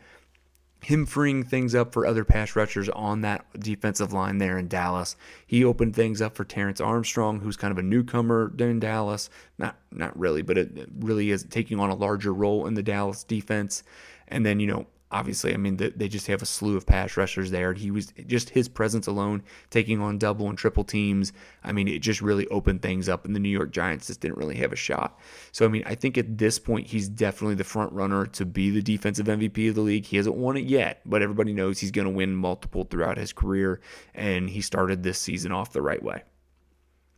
[0.85, 5.17] him freeing things up for other pass rushers on that defensive line there in Dallas.
[5.47, 9.31] He opened things up for Dorance Armstrong, who's kind of a newcomer in Dallas.
[9.59, 13.25] Not not really, but it really is taking on a larger role in the Dallas
[13.25, 13.83] defense.
[14.29, 17.53] And then, you know, obviously, I mean, they just have a slew of pass rushers
[17.53, 17.71] there.
[17.71, 21.33] And He was just his presence alone, taking on double and triple teams.
[21.63, 24.39] I mean, it just really opened things up, and the New York Giants just didn't
[24.39, 25.21] really have a shot.
[25.53, 28.71] So, I mean, I think at this point, he's definitely the front runner to be
[28.71, 30.05] the defensive MVP of the league.
[30.05, 33.33] He hasn't won it yet, but everybody knows he's going to win multiple throughout his
[33.33, 33.81] career,
[34.17, 36.25] and he started this season off the right way.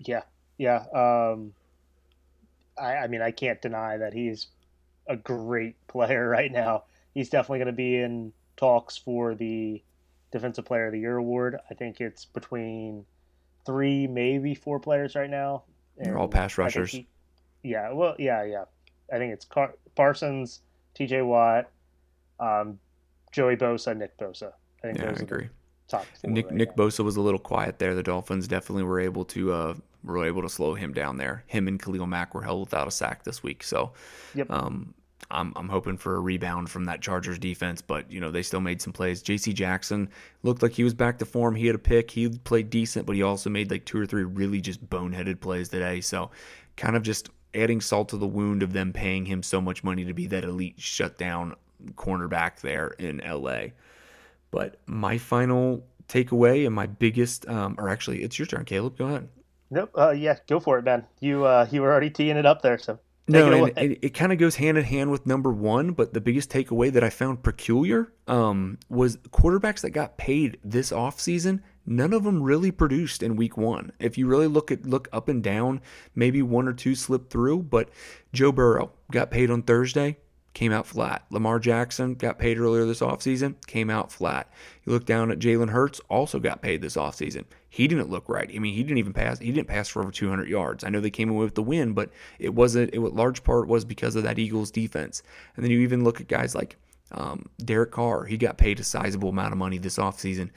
[0.00, 0.22] Yeah,
[0.59, 0.85] yeah.
[0.92, 1.54] Um,
[2.78, 4.48] I, I mean, I can't deny that he's
[5.06, 6.85] a great player right now
[7.16, 9.83] he's definitely going to be in talks for the
[10.31, 11.57] Defensive Player of the Year award.
[11.70, 13.07] I think it's between
[13.64, 15.64] three, maybe four players right now.
[15.96, 16.92] They're all pass rushers.
[16.92, 17.09] He,
[17.62, 18.64] yeah, well, yeah, yeah.
[19.11, 20.61] I think it's Car- Parsons,
[20.94, 21.22] T.J.
[21.22, 21.70] Watt,
[22.38, 22.79] um,
[23.33, 24.52] Joey Bosa, Nick Bosa.
[24.85, 25.48] I think yeah, I agree.
[26.24, 26.85] Nick right Nick now.
[26.85, 27.94] Bosa was a little quiet there.
[27.94, 29.74] The Dolphins definitely were able to uh,
[30.05, 31.44] were able to slow him down there.
[31.46, 33.62] Him and Khalil Mack were held without a sack this week.
[33.62, 33.92] So,
[34.35, 34.50] yep.
[34.50, 34.92] um,
[35.31, 38.61] I'm, I'm hoping for a rebound from that Chargers defense, but you know they still
[38.61, 39.22] made some plays.
[39.22, 39.52] J.C.
[39.52, 40.09] Jackson
[40.42, 41.55] looked like he was back to form.
[41.55, 42.11] He had a pick.
[42.11, 45.68] He played decent, but he also made like two or three really just boneheaded plays
[45.68, 46.00] today.
[46.00, 46.31] So,
[46.76, 50.05] kind of just adding salt to the wound of them paying him so much money
[50.05, 51.55] to be that elite shutdown
[51.94, 53.72] cornerback there in L.A.
[54.50, 58.96] But my final takeaway and my biggest, um, or actually, it's your turn, Caleb.
[58.96, 59.29] Go ahead.
[59.70, 59.90] Nope.
[59.96, 61.05] Uh, yeah, go for it, man.
[61.20, 64.32] You uh, you were already teeing it up there, so no, it, it, it kind
[64.32, 67.42] of goes hand in hand with number one, but the biggest takeaway that I found
[67.42, 73.34] peculiar um, was quarterbacks that got paid this offseason, none of them really produced in
[73.34, 73.90] week one.
[73.98, 75.80] If you really look at look up and down,
[76.14, 77.88] maybe one or two slipped through, but
[78.32, 80.18] Joe Burrow got paid on Thursday,
[80.54, 81.26] came out flat.
[81.30, 84.50] Lamar Jackson got paid earlier this offseason, came out flat.
[84.84, 87.44] You look down at Jalen Hurts, also got paid this offseason.
[87.76, 88.50] He didn't look right.
[88.54, 89.38] I mean, he didn't even pass.
[89.38, 90.82] He didn't pass for over 200 yards.
[90.82, 92.94] I know they came away with the win, but it wasn't.
[92.94, 95.22] It was large part was because of that Eagles defense.
[95.54, 96.78] And then you even look at guys like
[97.12, 98.24] um, Derek Carr.
[98.24, 100.50] He got paid a sizable amount of money this offseason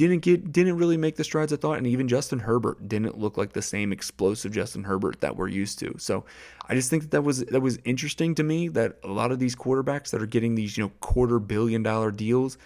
[0.00, 3.36] didn't get didn't really make the strides I thought, and even Justin Herbert didn't look
[3.36, 5.94] like the same explosive Justin Herbert that we're used to.
[5.98, 6.24] So
[6.66, 9.38] I just think that, that was that was interesting to me that a lot of
[9.38, 12.56] these quarterbacks that are getting these you know quarter billion dollar deals,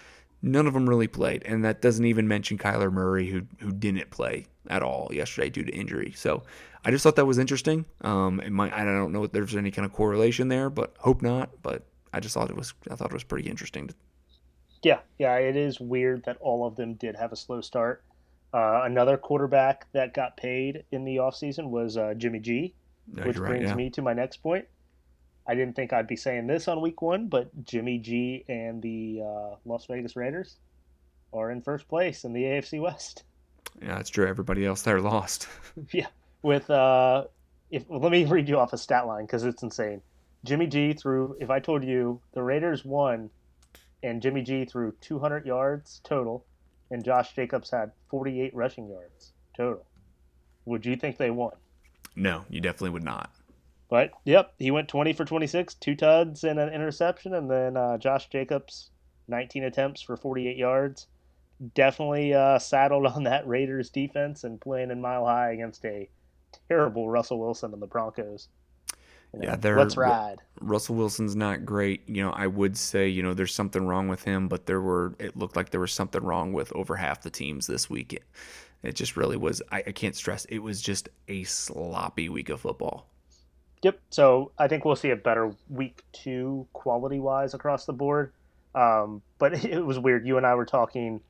[0.45, 4.09] none of them really played, and that doesn't even mention Kyler Murray who who didn't
[4.09, 6.13] play at all yesterday due to injury.
[6.15, 6.43] So
[6.83, 7.85] I just thought that was interesting.
[8.01, 11.21] Um, it might I don't know if there's any kind of correlation there, but hope
[11.21, 11.49] not.
[11.61, 13.89] But I just thought it was I thought it was pretty interesting
[14.85, 18.03] yeah, yeah, it is weird that all of them did have a slow start.
[18.53, 22.75] Uh, another quarterback that got paid in the offseason was uh, Jimmy G,
[23.11, 23.75] no, which right, brings yeah.
[23.75, 24.65] me to my next point.
[25.47, 29.21] I didn't think I'd be saying this on week one, but Jimmy G and the
[29.23, 30.57] uh, Las Vegas Raiders
[31.33, 33.23] are in first place in the AFC West.
[33.81, 34.27] Yeah, that's true.
[34.27, 35.47] Everybody else there lost.
[35.91, 36.07] yeah,
[36.41, 37.25] with uh,
[37.69, 40.01] if well, let me read you off a stat line because it's insane.
[40.43, 41.35] Jimmy G threw.
[41.39, 43.29] If I told you the Raiders won
[44.03, 46.45] and Jimmy G threw 200 yards total,
[46.91, 49.85] and Josh Jacobs had 48 rushing yards total.
[50.65, 51.53] Would you think they won?
[52.15, 53.31] No, you definitely would not.
[53.89, 57.97] But yep, he went 20 for 26, two tuds and an interception, and then uh,
[57.97, 58.89] Josh Jacobs
[59.27, 61.07] 19 attempts for 48 yards.
[61.73, 66.09] Definitely uh, saddled on that Raiders defense and playing in mile high against a
[66.67, 68.47] terrible Russell Wilson and the Broncos.
[69.33, 70.41] You know, yeah, they're, let's ride.
[70.61, 72.07] Russell Wilson's not great.
[72.07, 75.13] You know, I would say you know there's something wrong with him, but there were
[75.19, 78.13] it looked like there was something wrong with over half the teams this week.
[78.13, 78.23] It,
[78.81, 79.61] it just really was.
[79.71, 80.45] I, I can't stress.
[80.45, 83.09] It was just a sloppy week of football.
[83.85, 83.99] Yep.
[84.09, 88.33] So I think we'll see a better week two quality wise across the board.
[88.73, 90.27] Um, but it was weird.
[90.27, 91.21] You and I were talking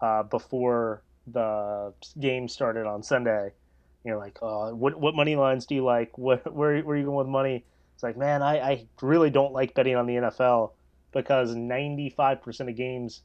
[0.00, 3.52] uh, before the game started on Sunday
[4.06, 6.12] you're like, uh, what what money lines do you like?
[6.16, 7.64] What where where are you going with money?
[7.94, 10.72] It's like, man, I, I really don't like betting on the NFL
[11.12, 13.22] because 95% of games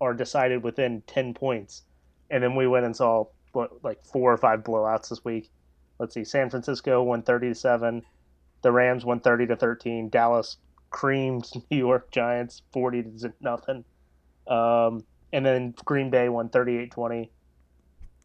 [0.00, 1.82] are decided within 10 points.
[2.30, 3.26] And then we went and saw
[3.82, 5.50] like four or five blowouts this week.
[5.98, 8.02] Let's see, San Francisco won 30 to 7.
[8.62, 10.08] The Rams won 30 to 13.
[10.08, 10.58] Dallas
[10.90, 13.84] creamed New York Giants 40 to nothing.
[14.46, 17.28] Um, and then Green Bay won 38-20.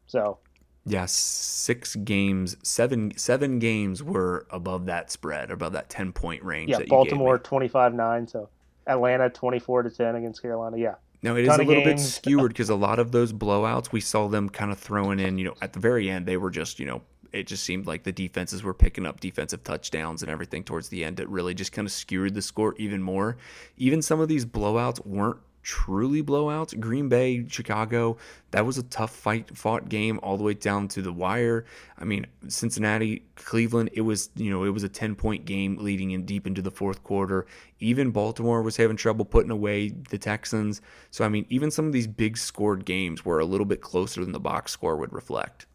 [0.08, 0.40] So,
[0.86, 6.70] yeah, six games, seven seven games were above that spread, above that 10 point range.
[6.70, 8.50] Yeah, Baltimore 25-9, so
[8.88, 10.78] Atlanta 24 to 10 against Carolina.
[10.78, 10.96] Yeah.
[11.24, 14.28] No, it is a little bit skewered because a lot of those blowouts we saw
[14.28, 16.86] them kind of throwing in, you know, at the very end they were just, you
[16.86, 17.02] know,
[17.34, 21.04] it just seemed like the defenses were picking up defensive touchdowns and everything towards the
[21.04, 21.20] end.
[21.20, 23.38] It really just kind of skewed the score even more.
[23.78, 26.78] Even some of these blowouts weren't truly blowouts.
[26.80, 28.18] Green Bay, Chicago,
[28.52, 31.66] that was a tough fight fought game all the way down to the wire.
[31.98, 36.26] I mean, Cincinnati, Cleveland, it was, you know, it was a 10-point game leading in
[36.26, 37.46] deep into the fourth quarter.
[37.80, 40.82] Even Baltimore was having trouble putting away the Texans.
[41.12, 44.24] So I mean, even some of these big scored games were a little bit closer
[44.24, 45.68] than the box score would reflect.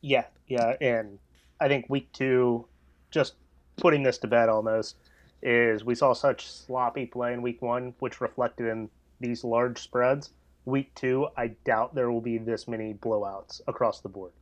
[0.00, 1.18] Yeah, yeah, and
[1.60, 2.66] I think week 2
[3.10, 3.34] just
[3.76, 4.96] putting this to bed almost
[5.42, 10.30] is we saw such sloppy play in week one, which reflected in these large spreads.
[10.64, 14.32] Week two, I doubt there will be this many blowouts across the board.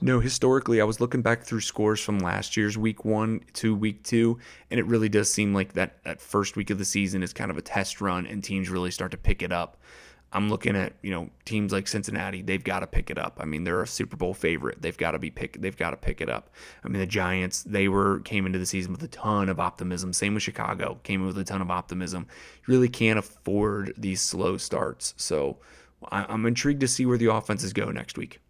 [0.00, 4.02] No, historically, I was looking back through scores from last year's week one to week
[4.02, 4.38] two,
[4.70, 7.50] and it really does seem like that, that first week of the season is kind
[7.50, 9.76] of a test run, and teams really start to pick it up.
[10.32, 12.42] I'm looking at you know teams like Cincinnati.
[12.42, 13.38] They've got to pick it up.
[13.40, 14.80] I mean, they're a Super Bowl favorite.
[14.80, 15.60] They've got to be pick.
[15.60, 16.50] They've got to pick it up.
[16.84, 17.62] I mean, the Giants.
[17.62, 20.12] They were came into the season with a ton of optimism.
[20.12, 20.98] Same with Chicago.
[21.02, 22.26] Came in with a ton of optimism.
[22.66, 25.14] You really can't afford these slow starts.
[25.16, 25.58] So
[26.10, 28.40] I'm intrigued to see where the offenses go next week.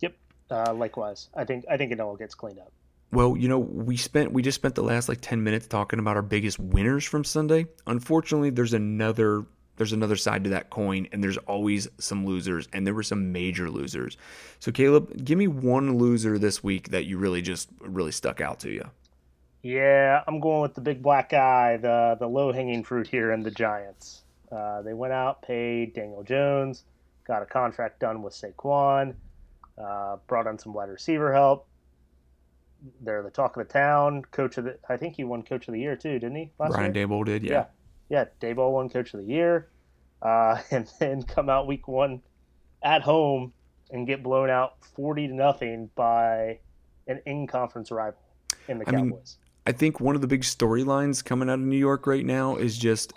[0.00, 0.14] Yep.
[0.50, 2.72] Uh, likewise, I think I think it all gets cleaned up.
[3.12, 6.16] Well, you know, we spent we just spent the last like 10 minutes talking about
[6.16, 7.66] our biggest winners from Sunday.
[7.86, 9.44] Unfortunately, there's another
[9.76, 13.32] there's another side to that coin, and there's always some losers, and there were some
[13.32, 14.16] major losers.
[14.58, 18.60] So, Caleb, give me one loser this week that you really just really stuck out
[18.60, 18.88] to you.
[19.62, 23.42] Yeah, I'm going with the big black guy, the the low hanging fruit here in
[23.42, 24.22] the Giants.
[24.50, 26.84] Uh, they went out, paid Daniel Jones,
[27.26, 29.14] got a contract done with Saquon,
[29.78, 31.66] uh, brought on some wide receiver help.
[33.00, 34.22] They're the talk of the town.
[34.32, 36.50] Coach of the, I think he won Coach of the Year too, didn't he?
[36.58, 37.06] Brian year?
[37.06, 37.52] Daboll did, yeah.
[37.52, 37.64] yeah,
[38.12, 38.26] yeah.
[38.40, 39.68] Daboll won Coach of the Year
[40.20, 42.22] uh, and then come out week one
[42.82, 43.52] at home
[43.90, 46.58] and get blown out 40 to nothing by
[47.06, 48.20] an in conference rival
[48.68, 49.10] in the I Cowboys.
[49.10, 49.24] Mean,
[49.66, 52.76] I think one of the big storylines coming out of New York right now is
[52.78, 53.12] just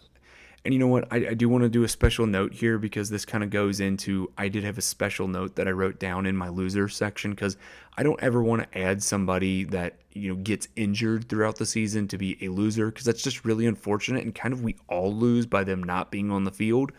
[0.66, 1.08] and you know what?
[1.12, 3.80] I, I do want to do a special note here because this kind of goes
[3.80, 4.32] into.
[4.36, 7.56] I did have a special note that I wrote down in my loser section because
[7.96, 12.08] I don't ever want to add somebody that you know gets injured throughout the season
[12.08, 15.46] to be a loser because that's just really unfortunate and kind of we all lose
[15.46, 16.92] by them not being on the field.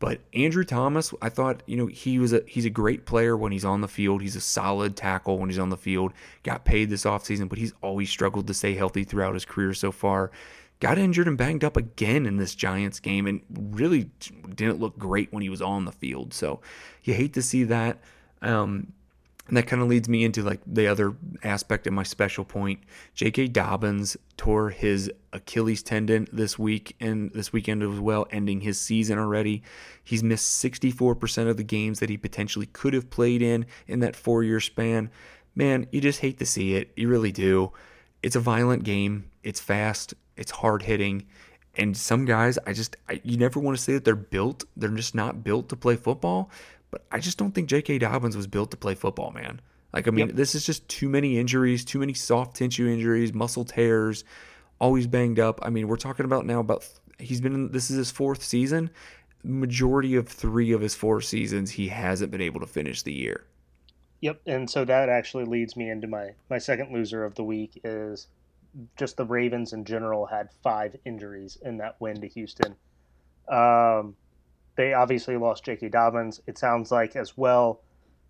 [0.00, 3.52] But Andrew Thomas, I thought, you know, he was a he's a great player when
[3.52, 4.22] he's on the field.
[4.22, 6.12] He's a solid tackle when he's on the field.
[6.42, 9.92] Got paid this offseason, but he's always struggled to stay healthy throughout his career so
[9.92, 10.32] far
[10.84, 14.10] got injured and banged up again in this Giants game and really
[14.54, 16.34] didn't look great when he was on the field.
[16.34, 16.60] So
[17.02, 18.00] you hate to see that.
[18.42, 18.92] Um,
[19.48, 22.80] and that kind of leads me into like the other aspect of my special point.
[23.14, 23.48] J.K.
[23.48, 29.18] Dobbins tore his Achilles tendon this week and this weekend as well, ending his season
[29.18, 29.62] already.
[30.02, 34.16] He's missed 64% of the games that he potentially could have played in in that
[34.16, 35.08] four-year span.
[35.54, 36.90] Man, you just hate to see it.
[36.94, 37.72] You really do.
[38.22, 39.30] It's a violent game.
[39.42, 41.26] It's fast it's hard hitting.
[41.76, 44.64] And some guys, I just, I, you never want to say that they're built.
[44.76, 46.50] They're just not built to play football.
[46.90, 47.98] But I just don't think J.K.
[47.98, 49.60] Dobbins was built to play football, man.
[49.92, 50.36] Like, I mean, yep.
[50.36, 54.24] this is just too many injuries, too many soft tissue injuries, muscle tears,
[54.80, 55.60] always banged up.
[55.62, 58.90] I mean, we're talking about now about, he's been in, this is his fourth season.
[59.42, 63.44] Majority of three of his four seasons, he hasn't been able to finish the year.
[64.20, 64.40] Yep.
[64.46, 68.28] And so that actually leads me into my, my second loser of the week is
[68.96, 72.74] just the Ravens in general had five injuries in that win to Houston.
[73.48, 74.16] Um,
[74.76, 75.88] they obviously lost J.K.
[75.88, 76.40] Dobbins.
[76.46, 77.80] It sounds like as well.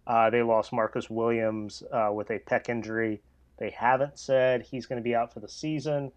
[0.06, 3.22] Uh, they lost Marcus Williams uh, with a pec injury.
[3.56, 6.12] They haven't said he's going to be out for the season.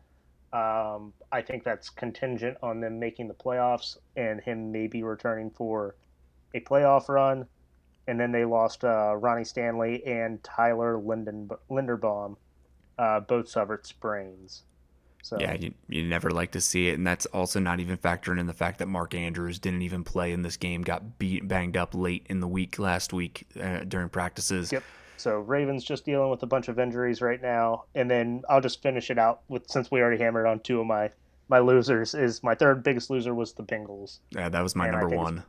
[0.51, 5.95] Um, I think that's contingent on them making the playoffs and him maybe returning for
[6.53, 7.45] a playoff run.
[8.07, 12.37] And then they lost uh, Ronnie Stanley and Tyler Linden, Linderbaum
[12.97, 14.63] uh, both suffered sprains.
[15.23, 18.39] So yeah, you, you never like to see it, and that's also not even factoring
[18.39, 21.75] in the fact that Mark Andrews didn't even play in this game, got beat, banged
[21.75, 24.71] up late in the week last week uh, during practices.
[24.71, 24.83] Yep.
[25.17, 28.81] So Ravens just dealing with a bunch of injuries right now, and then I'll just
[28.81, 31.11] finish it out with since we already hammered on two of my
[31.49, 32.13] my losers.
[32.13, 34.19] Is my third biggest loser was the Bengals.
[34.31, 35.39] Yeah, that was my and number one.
[35.39, 35.45] It's,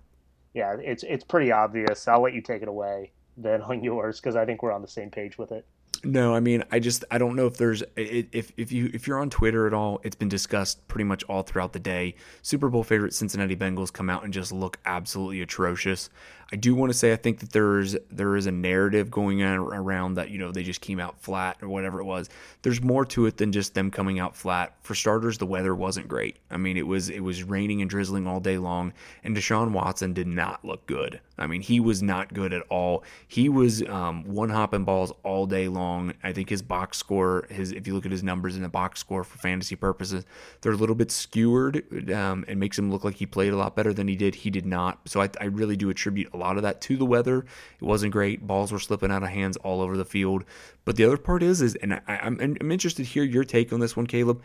[0.54, 2.08] yeah, it's it's pretty obvious.
[2.08, 4.88] I'll let you take it away then on yours because I think we're on the
[4.88, 5.66] same page with it.
[6.04, 9.18] No, I mean, I just I don't know if there's if if you if you're
[9.18, 12.14] on Twitter at all, it's been discussed pretty much all throughout the day.
[12.42, 16.08] Super Bowl favorite Cincinnati Bengals come out and just look absolutely atrocious.
[16.50, 19.58] I do want to say I think that there's there is a narrative going on
[19.58, 22.30] around that you know they just came out flat or whatever it was.
[22.62, 24.74] There's more to it than just them coming out flat.
[24.80, 26.38] For starters, the weather wasn't great.
[26.50, 30.14] I mean, it was it was raining and drizzling all day long, and Deshaun Watson
[30.14, 31.20] did not look good.
[31.38, 33.04] I mean, he was not good at all.
[33.28, 36.14] He was um, one hopping balls all day long.
[36.24, 39.00] I think his box score, his if you look at his numbers in the box
[39.00, 40.24] score for fantasy purposes,
[40.62, 43.76] they're a little bit skewered um, and makes him look like he played a lot
[43.76, 44.34] better than he did.
[44.34, 45.00] He did not.
[45.06, 47.40] So I, I really do attribute lot of that to the weather.
[47.80, 48.46] It wasn't great.
[48.46, 50.44] Balls were slipping out of hands all over the field.
[50.84, 53.72] But the other part is, is and I, I'm, I'm interested to hear your take
[53.72, 54.42] on this one, Caleb.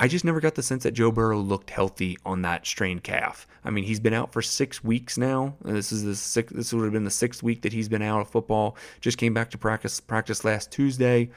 [0.00, 3.48] I just never got the sense that Joe Burrow looked healthy on that strained calf.
[3.64, 5.56] I mean, he's been out for six weeks now.
[5.64, 8.20] This is the sixth, this would have been the sixth week that he's been out
[8.20, 8.76] of football.
[9.00, 11.30] Just came back to practice practice last Tuesday.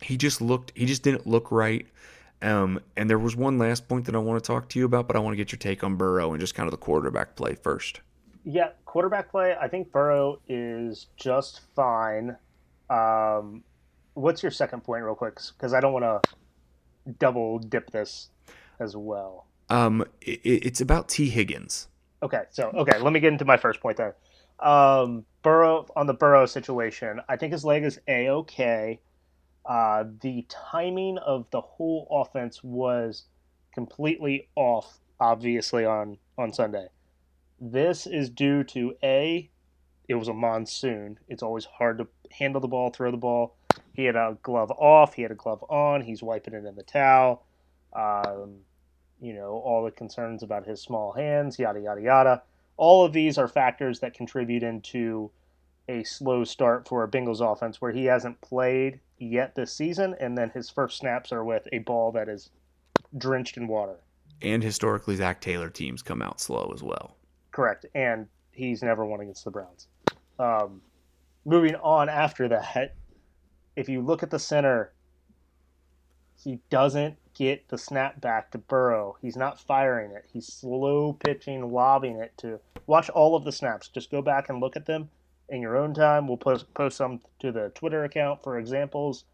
[0.00, 0.72] He just looked.
[0.74, 1.86] He just didn't look right.
[2.40, 5.06] Um, and there was one last point that I want to talk to you about,
[5.06, 7.36] but I want to get your take on Burrow and just kind of the quarterback
[7.36, 8.00] play first.
[8.44, 9.54] Yeah, quarterback play.
[9.60, 12.36] I think Burrow is just fine.
[12.88, 13.62] Um,
[14.14, 15.38] what's your second point, real quick?
[15.56, 18.30] Because I don't want to double dip this
[18.80, 19.46] as well.
[19.68, 21.88] Um, it, it's about Tee Higgins.
[22.22, 24.16] Okay, so okay, let me get into my first point there.
[24.58, 29.00] Um, Burrow on the Burrow situation, I think his leg is a okay.
[29.64, 33.24] Uh, the timing of the whole offense was
[33.72, 36.88] completely off, obviously on on Sunday.
[37.60, 39.50] This is due to A,
[40.08, 41.18] it was a monsoon.
[41.28, 43.56] It's always hard to handle the ball, throw the ball.
[43.92, 46.82] He had a glove off, he had a glove on, he's wiping it in the
[46.82, 47.44] towel.
[47.92, 48.58] Um,
[49.20, 52.42] you know, all the concerns about his small hands, yada, yada, yada.
[52.76, 55.30] All of these are factors that contribute into
[55.88, 60.38] a slow start for a Bengals offense where he hasn't played yet this season, and
[60.38, 62.50] then his first snaps are with a ball that is
[63.16, 63.96] drenched in water.
[64.40, 67.16] And historically, Zac Taylor teams come out slow as well.
[67.58, 69.88] Correct, and he's never won against the Browns.
[70.38, 70.80] Um,
[71.44, 72.94] moving on after that,
[73.74, 74.92] if you look at the center,
[76.40, 79.16] he doesn't get the snap back to Burrow.
[79.20, 80.24] He's not firing it.
[80.32, 83.88] He's slow pitching, lobbing it to watch all of the snaps.
[83.88, 85.10] Just go back and look at them
[85.48, 86.28] in your own time.
[86.28, 89.24] We'll post post some to the Twitter account for examples.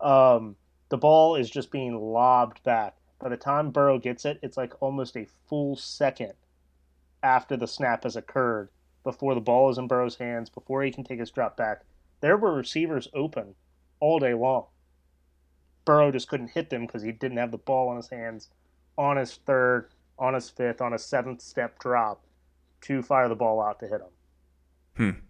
[0.00, 0.56] Um,
[0.88, 2.96] the ball is just being lobbed back.
[3.20, 6.32] By the time Burrow gets it, it's like almost a full second
[7.22, 8.68] after the snap has occurred,
[9.04, 11.82] before the ball is in Burrow's hands, before he can take his drop back.
[12.20, 13.54] There were receivers open
[14.00, 14.66] all day long.
[15.84, 18.48] Burrow just couldn't hit them because he didn't have the ball in his hands
[18.98, 19.88] on his third,
[20.18, 22.24] on his fifth, on his seventh step drop
[22.82, 24.10] to fire the ball out to hit him.
[24.96, 25.20] Hmm.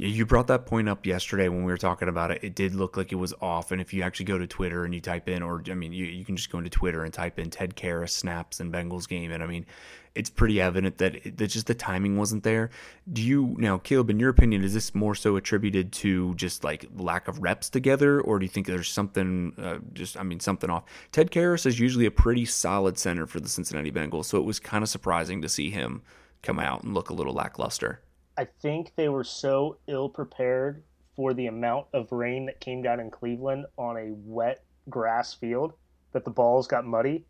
[0.00, 2.44] You brought that point up yesterday when we were talking about it.
[2.44, 3.72] It did look like it was off.
[3.72, 6.04] And if you actually go to Twitter and you type in, or I mean, you,
[6.04, 9.32] you can just go into Twitter and type in Ted Karras snaps and Bengals game.
[9.32, 9.66] And I mean,
[10.14, 12.70] it's pretty evident that, it, that just the timing wasn't there.
[13.12, 16.86] Do you, now, Caleb, in your opinion, is this more so attributed to just like
[16.94, 18.20] lack of reps together?
[18.20, 20.84] Or do you think there's something, uh, just, I mean, something off?
[21.10, 24.26] Ted Karras is usually a pretty solid center for the Cincinnati Bengals.
[24.26, 26.02] So it was kind of surprising to see him
[26.44, 28.00] come out and look a little lackluster.
[28.38, 30.84] I think they were so ill prepared
[31.16, 35.72] for the amount of rain that came down in Cleveland on a wet grass field
[36.12, 37.26] that the balls got muddy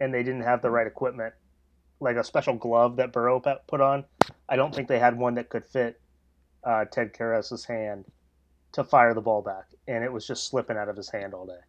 [0.00, 1.32] and they didn't have the right equipment,
[2.00, 4.04] like a special glove that Burrow put on.
[4.48, 6.00] I don't think they had one that could fit
[6.64, 8.06] uh, Ted Karras's hand
[8.72, 11.46] to fire the ball back, and it was just slipping out of his hand all
[11.46, 11.60] day.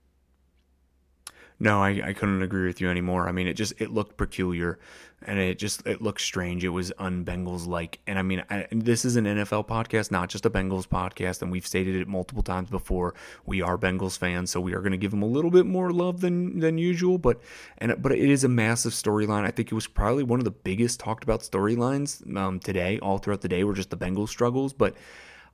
[1.62, 3.28] No, I, I couldn't agree with you anymore.
[3.28, 4.80] I mean, it just it looked peculiar,
[5.22, 6.64] and it just it looked strange.
[6.64, 10.46] It was un-Bengals like, and I mean, I, this is an NFL podcast, not just
[10.46, 13.14] a Bengals podcast, and we've stated it multiple times before.
[13.46, 15.92] We are Bengals fans, so we are going to give them a little bit more
[15.92, 17.18] love than than usual.
[17.18, 17.42] But
[17.78, 19.44] and but it is a massive storyline.
[19.44, 23.18] I think it was probably one of the biggest talked about storylines um, today, all
[23.18, 24.72] throughout the day, were just the Bengals struggles.
[24.72, 24.96] But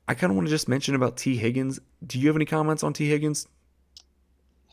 [0.08, 1.80] I kind of want to just mention about Tee Higgins.
[2.06, 3.47] Do you have any comments on Tee Higgins?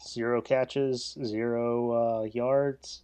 [0.06, 3.02] Zero catches, zero uh, yards.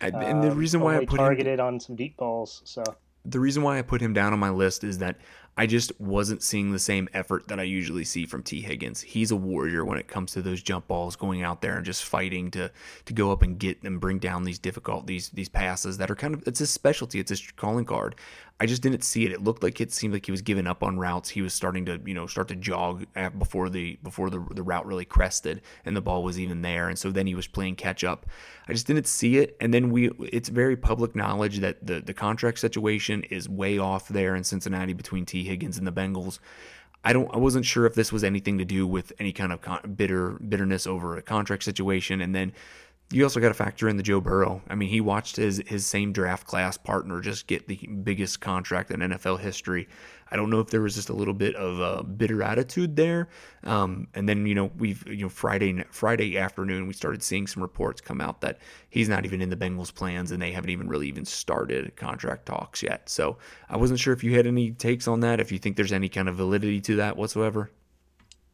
[0.00, 2.62] And the um, reason why I put targeted him, on some deep balls.
[2.64, 2.84] So
[3.24, 5.16] the reason why I put him down on my list is that
[5.58, 9.00] I just wasn't seeing the same effort that I usually see from Tee Higgins.
[9.00, 12.04] He's a warrior when it comes to those jump balls, going out there and just
[12.04, 12.70] fighting to
[13.06, 16.14] to go up and get and bring down these difficult these these passes that are
[16.14, 18.14] kind of it's his specialty, it's his calling card.
[18.60, 19.30] I just didn't see it.
[19.30, 21.28] It looked like it seemed like he was giving up on routes.
[21.28, 23.06] He was starting to, you know, start to jog
[23.38, 26.88] before the before the the route really crested and the ball was even there.
[26.88, 28.26] And so then he was playing catch up.
[28.66, 29.56] I just didn't see it.
[29.60, 34.08] And then we it's very public knowledge that the the contract situation is way off
[34.08, 36.38] there in Cincinnati between Tee Higgins and the Bengals.
[37.04, 37.32] I don't.
[37.32, 40.30] I wasn't sure if this was anything to do with any kind of con- bitter
[40.32, 42.52] bitterness over a contract situation, and then
[43.10, 44.60] you also got to factor in the Joe Burrow.
[44.68, 48.90] I mean, he watched his his same draft class partner just get the biggest contract
[48.90, 49.88] in NFL history.
[50.30, 53.28] I don't know if there was just a little bit of a bitter attitude there.
[53.64, 57.62] Um, and then you know we've you know Friday Friday afternoon we started seeing some
[57.62, 58.58] reports come out that
[58.90, 62.44] he's not even in the Bengals plans and they haven't even really even started contract
[62.44, 63.08] talks yet.
[63.08, 63.38] So
[63.70, 65.40] I wasn't sure if you had any takes on that.
[65.40, 67.70] If you think there's any kind of validity to that whatsoever.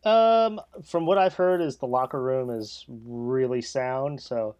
[0.05, 4.21] Um, from what I've heard, is the locker room is really sound.
[4.21, 4.57] So,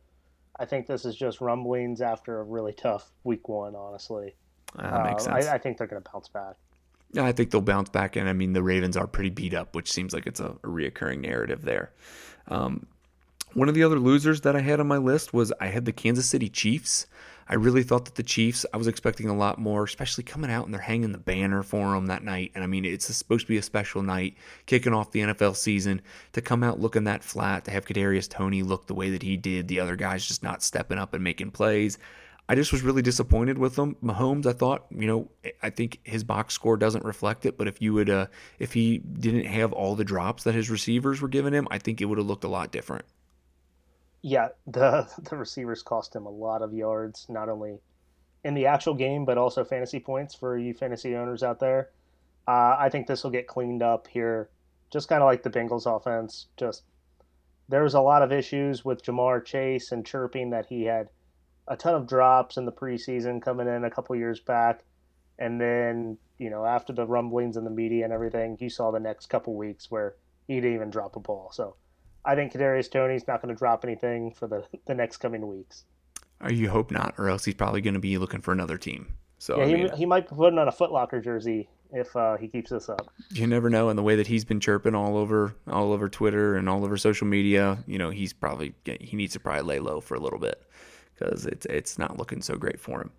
[0.59, 3.75] I think this is just rumblings after a really tough week one.
[3.75, 4.35] Honestly,
[4.79, 5.47] uh, makes sense.
[5.47, 6.57] I, I think they're going to bounce back.
[7.13, 9.75] Yeah, I think they'll bounce back, and I mean the Ravens are pretty beat up,
[9.75, 11.93] which seems like it's a, a reoccurring narrative there.
[12.49, 12.87] Um,
[13.55, 15.93] one of the other losers that I had on my list was I had the
[15.93, 17.07] Kansas City Chiefs.
[17.49, 20.65] I really thought that the Chiefs, I was expecting a lot more, especially coming out
[20.65, 22.53] and they're hanging the banner for them that night.
[22.55, 24.37] And I mean, it's supposed to be a special night,
[24.67, 26.01] kicking off the NFL season.
[26.33, 29.37] To come out looking that flat, to have Kadarius Toney look the way that he
[29.37, 31.99] did, the other guys just not stepping up and making plays.
[32.49, 33.97] I just was really disappointed with them.
[34.03, 35.31] Mahomes, I thought, you know,
[35.63, 38.27] I think his box score doesn't reflect it, but if you would, uh,
[38.59, 42.01] if he didn't have all the drops that his receivers were giving him, I think
[42.03, 43.07] it would have looked a lot different
[44.25, 47.79] yeah, the the receivers cost him a lot of yards, not only
[48.43, 51.91] in the actual game but also fantasy points for you fantasy owners out there.
[52.49, 54.51] Uh, I think this will get cleaned up here,
[54.91, 56.47] just kind of like the Bengals offense.
[56.57, 56.85] Just
[57.69, 61.11] there was a lot of issues with Ja'Marr Chase and chirping that he had
[61.69, 64.85] a ton of drops in the preseason coming in a couple years back,
[65.39, 69.01] and then you know after the rumblings in the media and everything, you saw the
[69.01, 70.15] next couple weeks where
[70.47, 71.51] he didn't even drop a ball.
[71.53, 71.77] So
[72.25, 75.85] I think Kadarius Toney's not going to drop anything for the the next coming weeks.
[76.41, 79.15] Or you hope not, or else he's probably going to be looking for another team.
[79.39, 82.37] So yeah, I mean, he, he might be putting on a Footlocker jersey if uh,
[82.37, 83.09] he keeps this up.
[83.31, 83.89] You never know.
[83.89, 86.97] And the way that he's been chirping all over all over Twitter and all over
[86.97, 90.39] social media, you know, he's probably he needs to probably lay low for a little
[90.39, 90.63] bit
[91.15, 93.11] because it's it's not looking so great for him.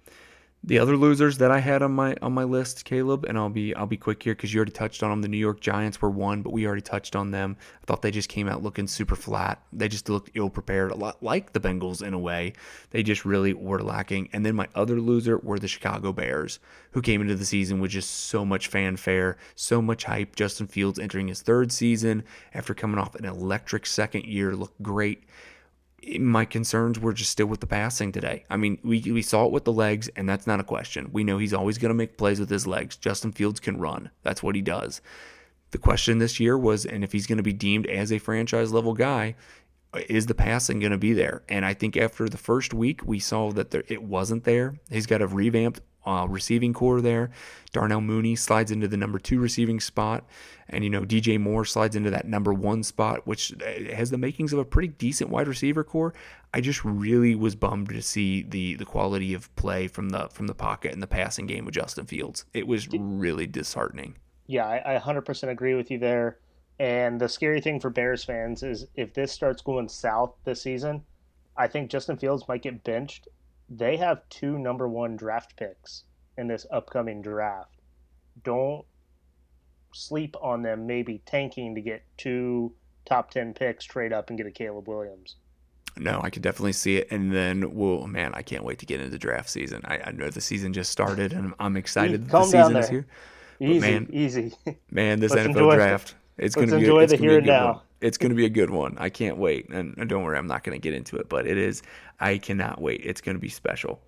[0.67, 3.75] The other losers that I had on my on my list, Caleb, and I'll be
[3.75, 5.21] I'll be quick here because you already touched on them.
[5.21, 7.55] The New York Giants were one, but we already touched on them.
[7.83, 9.61] I thought they just came out looking super flat.
[9.71, 12.53] They just looked ill prepared, a lot like the Bengals in a way.
[12.89, 14.29] They just really were lacking.
[14.33, 16.57] And then my other loser were the Chicago Bears,
[16.93, 20.35] who came into the season with just so much fanfare, so much hype.
[20.35, 22.23] Justin Fields entering his third season
[22.55, 25.25] after coming off an electric second year, looked great
[26.19, 28.45] my concerns were just still with the passing today.
[28.49, 31.09] I mean, we, we saw it with the legs, and that's not a question.
[31.11, 32.95] We know he's always going to make plays with his legs.
[32.95, 35.01] Justin Fields can run, that's what he does.
[35.71, 38.71] The question this year was, and if he's going to be deemed as a franchise
[38.71, 39.35] level guy,
[40.09, 41.43] is the passing going to be there?
[41.49, 44.75] And I think after the first week, we saw that there, it wasn't there.
[44.89, 47.31] He's got a revamped uh, receiving corps there.
[47.71, 50.23] Darnell Mooney slides into the number two receiving spot,
[50.69, 54.17] and you know DJ Moore slides into that number one spot, which uh, has the
[54.17, 56.13] makings of a pretty decent wide receiver corps.
[56.53, 60.47] I just really was bummed to see the the quality of play from the from
[60.47, 62.45] the pocket and the passing game with Justin Fields.
[62.53, 64.15] It was really disheartening.
[64.47, 66.37] Yeah, I, I 100% agree with you there.
[66.77, 71.03] And the scary thing for Bears fans is if this starts going south this season,
[71.57, 73.27] I think Justin Fields might get benched
[73.69, 76.03] they have two number one draft picks
[76.37, 77.81] in this upcoming draft.
[78.43, 78.85] Don't
[79.93, 82.73] sleep on them maybe tanking to get two
[83.05, 85.35] top 10 picks trade up and get a Caleb Williams.
[85.97, 87.07] No, I can definitely see it.
[87.09, 89.81] And then, well, man, I can't wait to get into draft season.
[89.85, 93.07] I, I know the season just started and I'm excited the season is here.
[93.61, 94.53] Easy, man, easy.
[94.91, 96.15] Man, this Let's NFL draft.
[96.37, 97.65] It's going to be enjoy it's the here and now.
[97.67, 97.81] One.
[98.01, 98.97] It's going to be a good one.
[98.99, 99.69] I can't wait.
[99.69, 101.81] And, don't worry, I'm not going to get into it, but it is.
[102.19, 103.01] I cannot wait.
[103.03, 104.01] It's going to be special.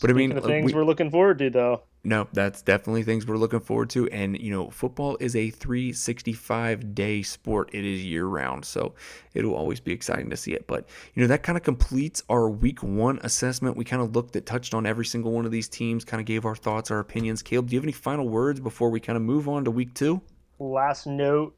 [0.00, 1.82] But Speaking I mean, the uh, things we, are looking forward to, though.
[2.02, 4.08] No, that's definitely things we're looking forward to.
[4.08, 7.70] And you know, football is a 365 day sport.
[7.72, 8.94] It is year round, so
[9.34, 10.66] it'll always be exciting to see it.
[10.66, 13.76] But you know, that kind of completes our week one assessment.
[13.76, 16.26] We kind of looked at, touched on every single one of these teams, kind of
[16.26, 17.42] gave our thoughts, our opinions.
[17.42, 19.94] Caleb, do you have any final words before we kind of move on to week
[19.94, 20.22] two?
[20.58, 21.54] Last note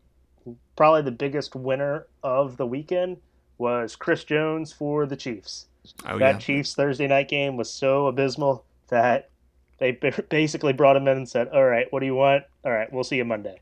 [0.76, 3.18] probably the biggest winner of the weekend
[3.58, 5.66] was Chris Jones for the Chiefs.
[6.06, 6.38] Oh, that yeah.
[6.38, 9.30] Chiefs Thursday night game was so abysmal that
[9.78, 9.92] They
[10.28, 12.44] basically brought him in and said, "All right, what do you want?
[12.64, 13.60] All right, we'll see you Monday."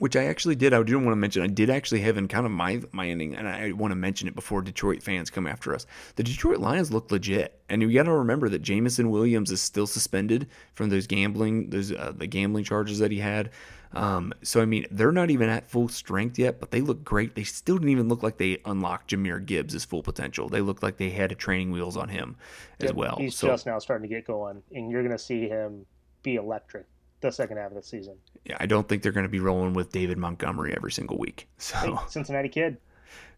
[0.00, 0.72] which I actually did.
[0.72, 1.42] I didn't want to mention.
[1.42, 4.28] I did actually have in kind of my my ending, and I want to mention
[4.28, 5.86] it before Detroit fans come after us.
[6.16, 9.86] The Detroit Lions look legit, and you got to remember that Jameson Williams is still
[9.86, 13.50] suspended from those gambling those uh, the gambling charges that he had.
[13.92, 17.34] Um, so I mean, they're not even at full strength yet, but they look great.
[17.34, 20.48] They still didn't even look like they unlocked Jahmyr Gibbs' full potential.
[20.48, 22.36] They look like they had a training wheels on him
[22.80, 23.16] as well.
[23.18, 25.86] He's so, just now starting to get going, and you're going to see him
[26.22, 26.86] be electric
[27.20, 28.16] the second half of the season.
[28.44, 31.48] Yeah, I don't think they're going to be rolling with David Montgomery every single week.
[31.58, 32.78] So hey, Cincinnati kid.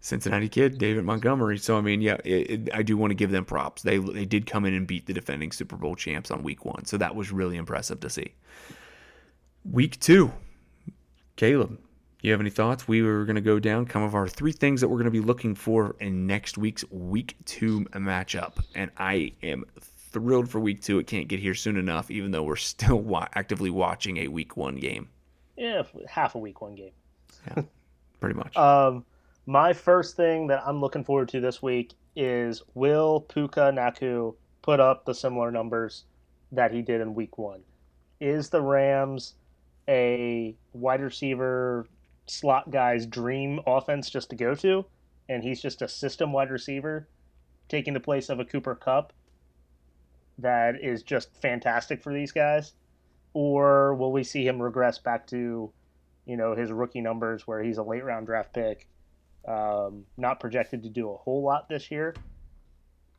[0.01, 1.59] Cincinnati kid, David Montgomery.
[1.59, 3.83] So I mean, yeah, it, it, I do want to give them props.
[3.83, 6.85] They they did come in and beat the defending Super Bowl champs on week one,
[6.85, 8.35] so that was really impressive to see.
[9.65, 10.33] Week two,
[11.37, 11.79] Caleb,
[12.21, 12.87] you have any thoughts?
[12.87, 15.11] We were going to go down kind of our three things that we're going to
[15.11, 20.83] be looking for in next week's week two matchup, and I am thrilled for week
[20.83, 20.99] two.
[20.99, 24.57] It can't get here soon enough, even though we're still wa- actively watching a week
[24.57, 25.09] one game.
[25.57, 26.93] Yeah, half a week one game.
[27.49, 27.63] yeah,
[28.21, 28.57] pretty much.
[28.57, 29.05] Um,
[29.47, 34.81] my first thing that I'm looking forward to this week is will Puka Nacua put
[34.81, 36.05] up the similar numbers
[36.53, 37.63] that he did in week one?
[38.21, 39.35] Is the Rams
[39.89, 41.87] a wide receiver
[42.27, 44.85] slot guy's dream offense just to go to?
[45.29, 47.09] And he's just a system wide receiver
[47.69, 49.13] taking the place of a Cooper Kupp
[50.39, 52.73] that is just fantastic for these guys,
[53.35, 55.73] or will we see him regress back to,
[56.27, 58.89] you know, his rookie numbers where he's a late round draft pick,
[59.47, 62.15] um, not projected to do a whole lot this year?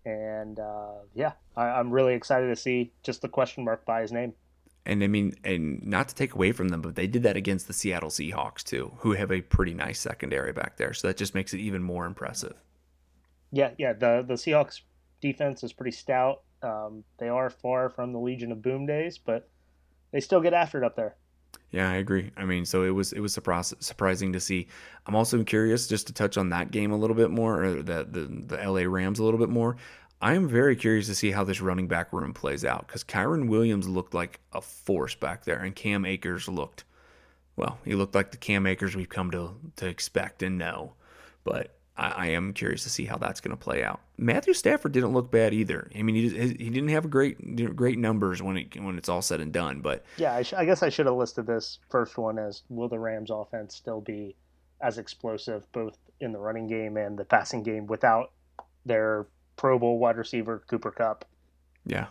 [0.05, 4.11] And uh, yeah, I, am really excited to see just the question mark by his
[4.11, 4.33] name.
[4.85, 7.67] And I mean, and not to take away from them, but they did that against
[7.67, 10.93] the Seattle Seahawks too, who have a pretty nice secondary back there.
[10.93, 12.55] So that just makes it even more impressive.
[13.51, 13.93] Yeah, yeah.
[13.93, 14.81] The the Seahawks
[15.21, 16.41] defense is pretty stout.
[16.61, 19.49] Um, they are far from the Legion of Boom days, but
[20.11, 21.15] they still get after it up there.
[21.71, 22.31] Yeah, I agree.
[22.37, 24.67] I mean, so it was it was surprise, surprising to see.
[25.07, 28.07] I'm also curious just to touch on that game a little bit more, or the
[28.09, 29.77] the, the LA Rams a little bit more.
[30.23, 33.49] I am very curious to see how this running back room plays out because Kyren
[33.49, 36.85] Williams looked like a force back there, and Cam Akers looked,
[37.57, 40.93] well, he looked like the Cam Akers we've come to to expect and know.
[41.43, 43.99] But I, I am curious to see how that's going to play out.
[44.17, 45.91] Matthew Stafford didn't look bad either.
[45.93, 49.41] I mean, he he didn't have great great numbers when it when it's all said
[49.41, 49.81] and done.
[49.81, 52.87] But yeah, I, sh- I guess I should have listed this first one as will
[52.87, 54.37] the Rams offense still be
[54.79, 58.31] as explosive both in the running game and the passing game without
[58.85, 61.25] their Pro Bowl wide receiver Cooper Kupp.
[61.85, 62.07] Yeah.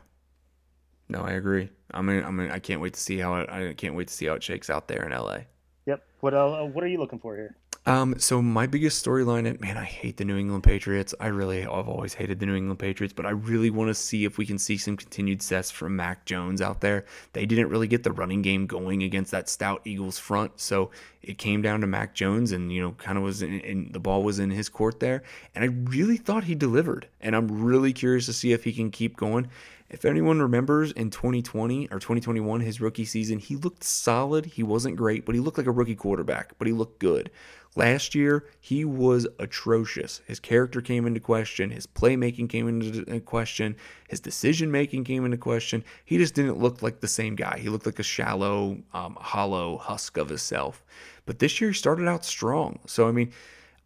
[1.09, 1.68] No, I agree.
[1.93, 3.51] I mean, I mean, I can't wait to see how it.
[3.51, 5.40] I can't wait to see how it shakes out there in LA.
[5.86, 6.05] Yep.
[6.20, 7.57] What uh, What are you looking for here?
[7.85, 11.16] Um, so my biggest storyline, and man, I hate the New England Patriots.
[11.18, 14.24] I really, I've always hated the New England Patriots, but I really want to see
[14.24, 17.07] if we can see some continued success from Mac Jones out there.
[17.33, 21.39] They didn't really get the running game going against that stout Eagles front, so it
[21.39, 24.22] came down to Mac Jones, and you know, kind of was in, in the ball
[24.22, 25.24] was in his court there,
[25.57, 28.93] and I really thought he delivered, and I'm really curious to see if he can
[28.93, 29.49] keep going.
[29.93, 34.47] If anyone remembers in 2020 or 2021, his rookie season, he looked solid.
[34.47, 37.30] He wasn't great, but he looked like a rookie quarterback, but he looked good.
[37.76, 40.22] Last year, he was atrocious.
[40.26, 43.76] His character came into question, his playmaking came into question,
[44.09, 45.84] his decision making came into question.
[46.07, 47.59] He just didn't look like the same guy.
[47.59, 50.82] He looked like a shallow, um, hollow husk of himself.
[51.26, 52.78] But this year, he started out strong.
[52.86, 53.30] So, I mean,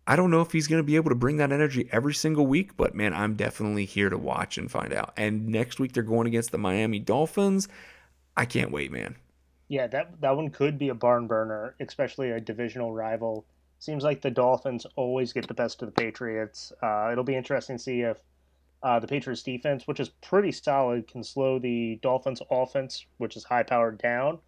[0.06, 2.46] I don't know if he's going to be able to bring that energy every single
[2.46, 5.12] week, but man, I'm definitely here to watch and find out.
[5.16, 7.68] And next week, they're going against the Miami Dolphins.
[8.36, 9.16] I can't wait, man.
[9.68, 13.44] Yeah, that that one could be a barn burner, especially a divisional rival
[13.78, 16.72] Seems like the Dolphins always get the best of the Patriots.
[16.82, 18.18] Uh, it'll be interesting to see if
[18.82, 23.44] uh, the Patriots defense, which is pretty solid, can slow the Dolphins offense, which is
[23.44, 24.38] high powered, down.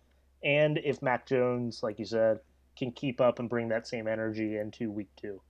[0.42, 2.40] And if Mac Jones, like you said,
[2.76, 5.40] can keep up and bring that same energy into week two.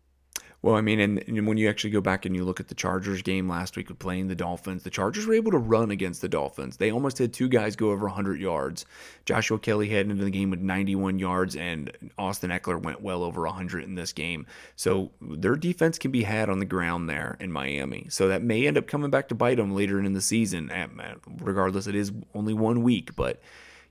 [0.61, 2.75] Well, I mean, and, and, when you actually go back and you look at the
[2.75, 6.21] Chargers game last week of playing the Dolphins, the Chargers were able to run against
[6.21, 6.77] the Dolphins.
[6.77, 8.85] They almost had two guys go over 100 yards.
[9.25, 13.43] Joshua Kelley headed into the game with 91 yards, and Austin Ekeler went well over
[13.43, 14.47] 100 in this game.
[14.75, 18.07] So their defense can be had on the ground there in Miami.
[18.11, 20.73] So that may end up coming back to bite them later in the season.
[21.41, 23.41] Regardless, it is only one week, but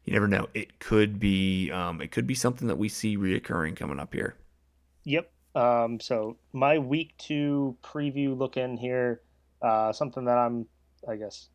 [0.04, 0.48] you never know.
[0.54, 4.36] It could be um, it could be something that we see reoccurring coming up here.
[5.06, 9.22] Yep, um, so my week two preview look in here,
[9.62, 10.68] uh, something that I'm,
[11.10, 11.50] I guess,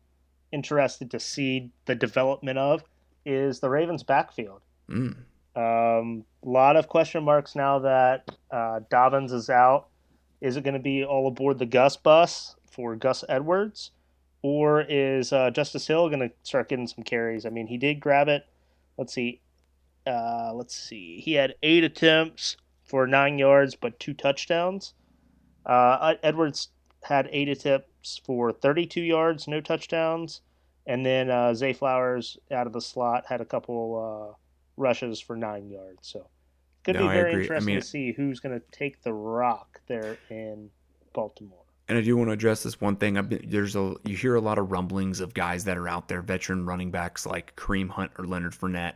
[0.51, 2.83] interested to see the development of
[3.25, 4.59] is the Ravens backfield.
[4.89, 5.15] Mm.
[5.55, 9.87] Um, a lot of question marks now that uh, Dobbins is out.
[10.41, 13.91] Is it going to be all aboard the Gus bus for Gus Edwards,
[14.41, 17.45] or is uh, Justice Hill going to start getting some carries?
[17.45, 18.45] I mean, he did grab it.
[18.97, 19.39] Let's see.
[20.05, 21.21] Uh, let's see.
[21.21, 24.93] He had eight attempts for nine yards, but two touchdowns.
[25.65, 26.69] Uh, Edwards
[27.03, 30.41] had eight attempts for 32 yards, no touchdowns.
[30.85, 34.35] And then uh, Zay Flowers out of the slot had a couple uh,
[34.75, 35.99] rushes for nine yards.
[36.01, 36.27] So
[36.83, 39.79] could no, be very interesting I mean, to see who's going to take the rock
[39.87, 40.69] there in
[41.13, 41.59] Baltimore.
[41.87, 43.21] And I do want to address this one thing.
[43.23, 46.21] Been, there's a you hear a lot of rumblings of guys that are out there,
[46.21, 48.95] veteran running backs like Kareem Hunt or Leonard Fournette.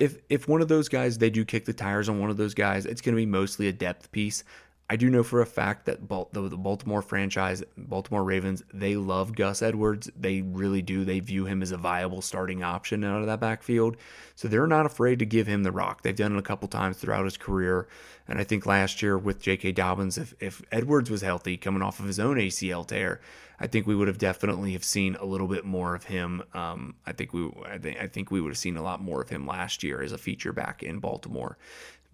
[0.00, 2.54] If if one of those guys they do kick the tires on one of those
[2.54, 4.44] guys, it's going to be mostly a depth piece.
[4.90, 9.60] I do know for a fact that the Baltimore franchise, Baltimore Ravens, they love Gus
[9.60, 10.10] Edwards.
[10.18, 11.04] They really do.
[11.04, 13.98] They view him as a viable starting option out of that backfield.
[14.34, 16.02] So they're not afraid to give him the rock.
[16.02, 17.86] They've done it a couple times throughout his career.
[18.26, 19.72] And I think last year with J.K.
[19.72, 23.20] Dobbins, if, if Edwards was healthy coming off of his own ACL tear,
[23.60, 26.42] I think we would have definitely have seen a little bit more of him.
[26.54, 29.20] Um, I think we I think I think we would have seen a lot more
[29.20, 31.58] of him last year as a feature back in Baltimore.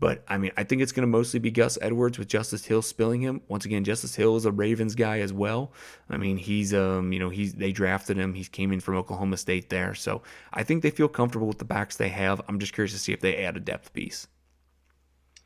[0.01, 2.83] But I mean, I think it's going to mostly be Gus Edwards with Justice Hill
[2.83, 3.41] spilling him.
[3.49, 5.73] Once again, Justice Hill is a Ravens guy as well.
[6.11, 8.35] I mean, he's um, you know, he's they drafted him.
[8.35, 10.23] He came in from Oklahoma State there, so
[10.53, 12.41] I think they feel comfortable with the backs they have.
[12.49, 14.27] I'm just curious to see if they add a depth piece.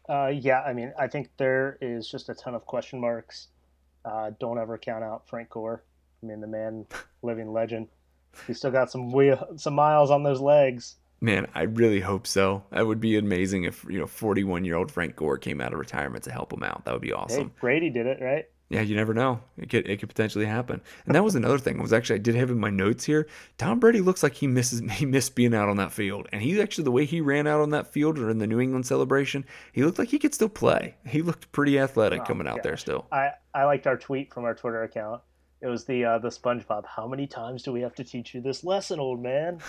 [0.09, 3.49] Uh, yeah, I mean, I think there is just a ton of question marks.
[4.05, 5.85] Uh, don't ever count out Frank Gore.
[6.23, 6.87] I mean, the man,
[7.23, 7.89] living legend.
[8.47, 10.97] He's still got some wheel, some miles on those legs.
[11.21, 12.63] Man, I really hope so.
[12.71, 15.79] That would be amazing if you know, 41 year old Frank Gore came out of
[15.79, 16.85] retirement to help him out.
[16.85, 17.49] That would be awesome.
[17.49, 18.47] Hey, Brady did it, right?
[18.71, 19.41] Yeah, you never know.
[19.57, 20.83] It could it could potentially happen.
[21.07, 21.79] And that was another thing.
[21.79, 23.27] It was actually I did have in my notes here.
[23.57, 26.29] Tom Brady looks like he misses he missed being out on that field.
[26.33, 28.61] And he actually the way he ran out on that field or in the New
[28.61, 30.97] England celebration, he looked like he could still play.
[31.07, 32.65] He looked pretty athletic oh, coming out gosh.
[32.65, 33.07] there still.
[33.11, 35.23] I I liked our tweet from our Twitter account.
[35.63, 36.85] It was the uh, the SpongeBob.
[36.85, 39.61] How many times do we have to teach you this lesson, old man?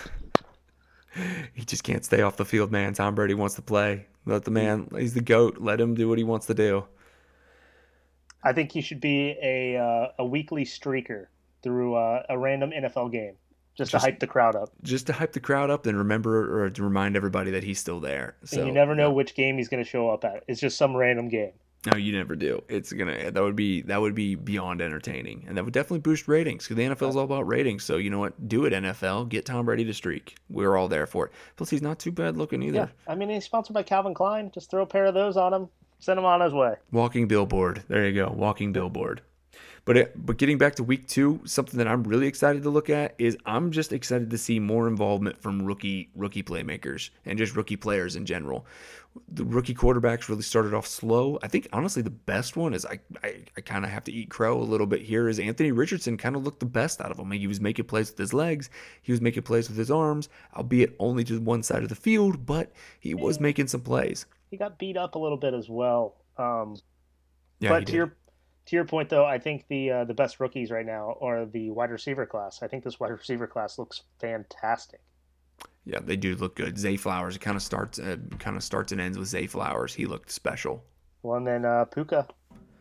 [1.54, 2.94] He just can't stay off the field, man.
[2.94, 4.06] Tom Brady wants to play.
[4.26, 5.58] Let the man, he's the GOAT.
[5.58, 6.84] Let him do what he wants to do.
[8.42, 11.26] I think he should be a, uh, a weekly streaker
[11.62, 13.34] through uh, a random NFL game
[13.76, 14.70] just, just, to hype the crowd up.
[14.82, 18.00] Just to hype the crowd up and remember or to remind everybody that he's still
[18.00, 18.36] there.
[18.44, 19.14] So and you never know yeah.
[19.14, 20.44] which game he's going to show up at.
[20.48, 21.52] It's just some random game.
[21.86, 22.62] No, you never do.
[22.68, 26.28] It's gonna that would be that would be beyond entertaining, and that would definitely boost
[26.28, 27.84] ratings because the NFL is all about ratings.
[27.84, 28.48] So you know what?
[28.48, 29.30] Do it, NFL.
[29.30, 30.36] Get Tom Brady to streak.
[30.50, 31.32] We're all there for it.
[31.56, 32.90] Plus, he's not too bad looking either.
[33.06, 34.50] Yeah, I mean he's sponsored by Calvin Klein.
[34.52, 35.68] Just throw a pair of those on him.
[36.00, 36.74] Send him on his way.
[36.92, 37.82] Walking billboard.
[37.88, 38.32] There you go.
[38.34, 39.22] Walking billboard.
[39.90, 42.88] But it, but getting back to week two, something that I'm really excited to look
[42.88, 47.56] at is I'm just excited to see more involvement from rookie rookie playmakers and just
[47.56, 48.66] rookie players in general.
[49.32, 51.40] The rookie quarterbacks really started off slow.
[51.42, 54.30] I think honestly the best one is I I, I kind of have to eat
[54.30, 55.28] crow a little bit here.
[55.28, 57.28] Is Anthony Richardson kind of looked the best out of him.
[57.32, 58.70] He was making plays with his legs,
[59.02, 62.46] he was making plays with his arms, albeit only to one side of the field,
[62.46, 62.70] but
[63.00, 64.26] he was making some plays.
[64.52, 66.14] He got beat up a little bit as well.
[66.38, 66.76] Um,
[67.60, 68.16] yeah, but to your
[68.66, 71.70] to your point though, I think the uh, the best rookies right now are the
[71.70, 72.62] wide receiver class.
[72.62, 75.00] I think this wide receiver class looks fantastic.
[75.84, 76.78] Yeah, they do look good.
[76.78, 79.94] Zay Flowers, it kind of starts uh, kind of starts and ends with Zay Flowers.
[79.94, 80.84] He looked special.
[81.22, 82.28] Well, and then uh, Puka.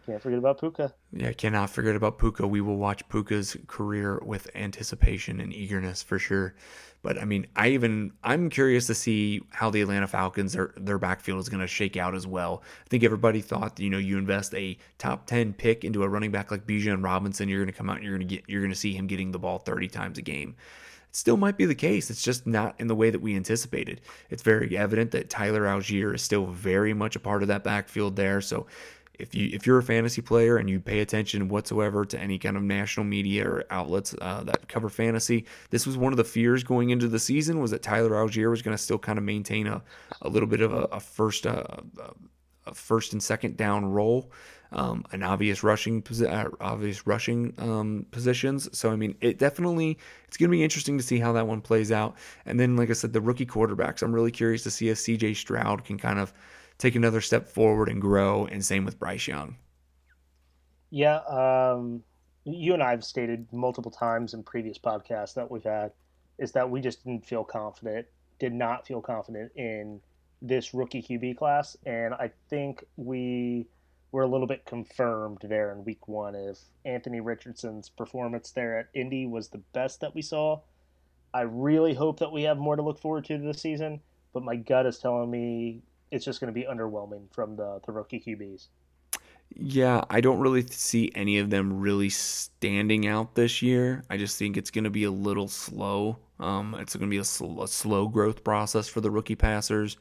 [0.05, 0.93] Can't forget about Puka.
[1.11, 2.47] Yeah, cannot forget about Puka.
[2.47, 6.55] We will watch Puka's career with anticipation and eagerness for sure.
[7.01, 10.97] But I mean, I even I'm curious to see how the Atlanta Falcons their their
[10.97, 12.61] backfield is going to shake out as well.
[12.85, 16.31] I think everybody thought you know you invest a top ten pick into a running
[16.31, 18.61] back like Bijan Robinson, you're going to come out and you're going to get you're
[18.61, 20.55] going to see him getting the ball 30 times a game.
[21.09, 22.09] It still might be the case.
[22.09, 24.01] It's just not in the way that we anticipated.
[24.29, 28.15] It's very evident that Tyler Allgeier is still very much a part of that backfield
[28.15, 28.41] there.
[28.41, 28.67] So
[29.19, 32.57] if you if you're a fantasy player and you pay attention whatsoever to any kind
[32.57, 36.63] of national media or outlets uh, that cover fantasy, this was one of the fears
[36.63, 39.67] going into the season was that Tyler Allgeier was going to still kind of maintain
[39.67, 39.81] a,
[40.21, 41.63] a little bit of a, a first uh,
[42.65, 44.31] a first and second down role,
[44.71, 48.69] um, an obvious rushing uh, obvious rushing um, positions.
[48.77, 49.97] So I mean, it definitely
[50.27, 52.15] it's going to be interesting to see how that one plays out.
[52.45, 54.01] And then, like I said, the rookie quarterbacks.
[54.01, 55.33] I'm really curious to see if C.J.
[55.33, 56.33] Stroud can kind of
[56.79, 58.45] take another step forward and grow.
[58.45, 59.57] And same with Bryce Young.
[60.89, 62.01] Yeah, um,
[62.45, 65.91] you and I have stated multiple times in previous podcasts that we've had
[66.39, 68.07] is that we just didn't feel confident,
[68.39, 69.99] did not feel confident in
[70.41, 73.67] this rookie QB class, and I think we
[74.11, 76.33] were a little bit confirmed there in week one.
[76.33, 80.61] If Anthony Richardson's performance there at Indy was the best that we saw,
[81.33, 84.01] I really hope that we have more to look forward to this season.
[84.33, 87.91] But my gut is telling me it's just going to be underwhelming from the the
[87.91, 88.67] rookie QBs.
[89.55, 94.03] Yeah, I don't really see any of them really standing out this year.
[94.09, 96.19] I just think it's going to be a little slow.
[96.39, 99.97] Um, it's going to be a, sl- a, slow growth process for the rookie passers.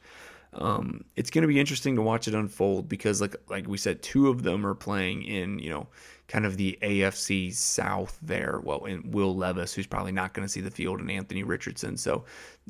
[0.53, 4.01] Um, it's going to be interesting to watch it unfold because, like like we said,
[4.01, 5.87] two of them are playing in you know
[6.27, 8.59] kind of the AFC South there.
[8.63, 11.97] Well, and Will Levis, who's probably not going to see the field, and Anthony Richardson.
[11.97, 12.23] So,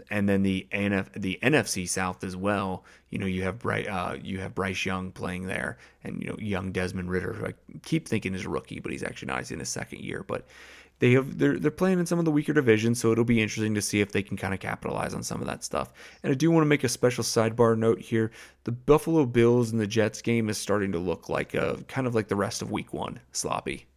[0.09, 2.83] and then the NF, the NFC South as well.
[3.11, 6.37] You know, you have Bryce, uh, you have Bryce Young playing there, and you know,
[6.39, 7.53] young Desmond Ridder, who I
[7.83, 9.39] keep thinking is a rookie, but he's actually not.
[9.39, 10.47] He's in his second year, but
[10.99, 13.73] they have they're they're playing in some of the weaker divisions, so it'll be interesting
[13.75, 15.93] to see if they can kind of capitalize on some of that stuff.
[16.23, 18.31] And I do want to make a special sidebar note here:
[18.65, 22.15] the Buffalo Bills and the Jets game is starting to look like a kind of
[22.15, 23.87] like the rest of Week One, sloppy.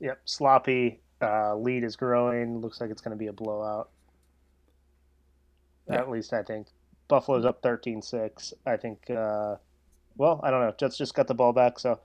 [0.00, 1.00] Yep, sloppy.
[1.20, 2.58] Uh, lead is growing.
[2.58, 3.90] Looks like it's going to be a blowout.
[5.88, 5.96] Yeah.
[5.96, 6.66] At least I think
[7.08, 8.54] Buffalo's up 13-6.
[8.66, 8.98] I think.
[9.10, 9.56] Uh,
[10.16, 10.74] well, I don't know.
[10.78, 12.00] Jets just got the ball back, so.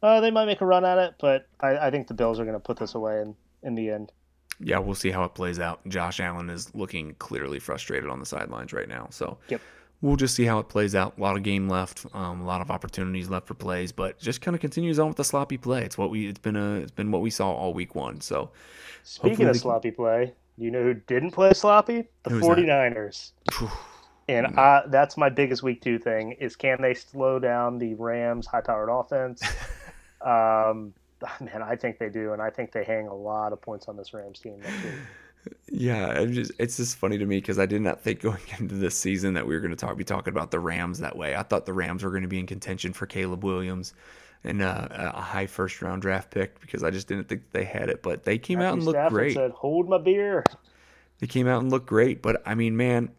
[0.00, 2.44] Uh, they might make a run at it, but I, I think the Bills are
[2.44, 4.12] going to put this away and in the end.
[4.60, 5.86] Yeah, we'll see how it plays out.
[5.88, 9.06] Josh Allen is looking clearly frustrated on the sidelines right now.
[9.10, 9.60] So yep.
[10.00, 11.16] we'll just see how it plays out.
[11.16, 14.40] A lot of game left, um, a lot of opportunities left for plays, but just
[14.40, 15.84] kind of continues on with the sloppy play.
[15.84, 18.20] It's what we it's been a it's been what we saw all week one.
[18.20, 18.50] So
[19.04, 22.08] speaking of sloppy play, you know who didn't play sloppy?
[22.24, 23.30] The 49ers.
[24.28, 28.46] and I, that's my biggest week two thing is can they slow down the Rams
[28.46, 29.40] high powered offense?
[30.20, 30.94] um,
[31.40, 33.96] man, I think they do, and I think they hang a lot of points on
[33.96, 34.92] this Rams team next week.
[35.70, 38.96] Yeah, just, it's just funny to me because I did not think going into this
[38.96, 41.34] season that we were going to talk be talking about the Rams that way.
[41.36, 43.94] I thought the Rams were going to be in contention for Caleb Williams
[44.44, 47.88] and uh, a high first round draft pick because I just didn't think they had
[47.88, 48.02] it.
[48.02, 49.34] But they came Matthew out and looked Stafford great.
[49.34, 50.44] Said, "Hold my beer."
[51.18, 53.10] They came out and looked great, but I mean, man,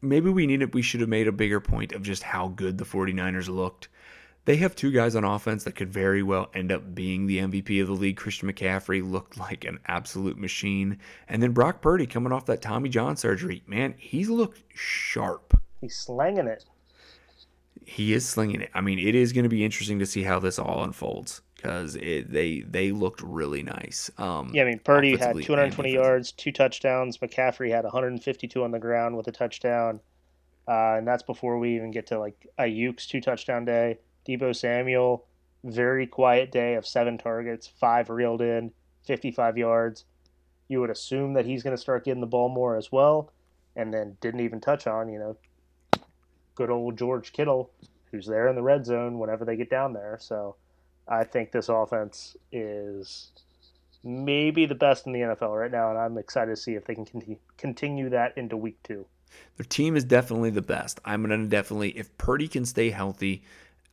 [0.00, 2.84] maybe we needed we should have made a bigger point of just how good the
[2.84, 3.88] 49ers looked
[4.44, 7.80] they have two guys on offense that could very well end up being the MVP
[7.80, 8.16] of the league.
[8.16, 10.98] Christian McCaffrey looked like an absolute machine.
[11.28, 13.62] And then Brock Purdy coming off that Tommy John surgery.
[13.66, 15.58] Man, he's looked sharp.
[15.80, 16.64] He's slinging it.
[17.84, 18.70] He is slinging it.
[18.74, 21.94] I mean, it is going to be interesting to see how this all unfolds because
[21.94, 24.10] they they looked really nice.
[24.18, 27.18] Um, yeah, I mean, Purdy had 220 yards, two touchdowns.
[27.18, 30.00] McCaffrey had 152 on the ground with a touchdown.
[30.68, 33.98] Uh, and that's before we even get to like Aiyuk's two touchdown day.
[34.26, 35.24] Deebo Samuel,
[35.64, 38.72] very quiet day of seven targets, five reeled in,
[39.04, 40.04] 55 yards.
[40.68, 43.32] You would assume that he's going to start getting the ball more as well,
[43.76, 45.36] and then didn't even touch on, you know,
[46.54, 47.70] good old George Kittle,
[48.10, 50.18] who's there in the red zone whenever they get down there.
[50.20, 50.56] So
[51.08, 53.32] I think this offense is
[54.04, 56.94] maybe the best in the NFL right now, and I'm excited to see if they
[56.94, 57.06] can
[57.56, 59.06] continue that into week two.
[59.56, 61.00] Their team is definitely the best.
[61.04, 63.42] I'm going to definitely, if Purdy can stay healthy,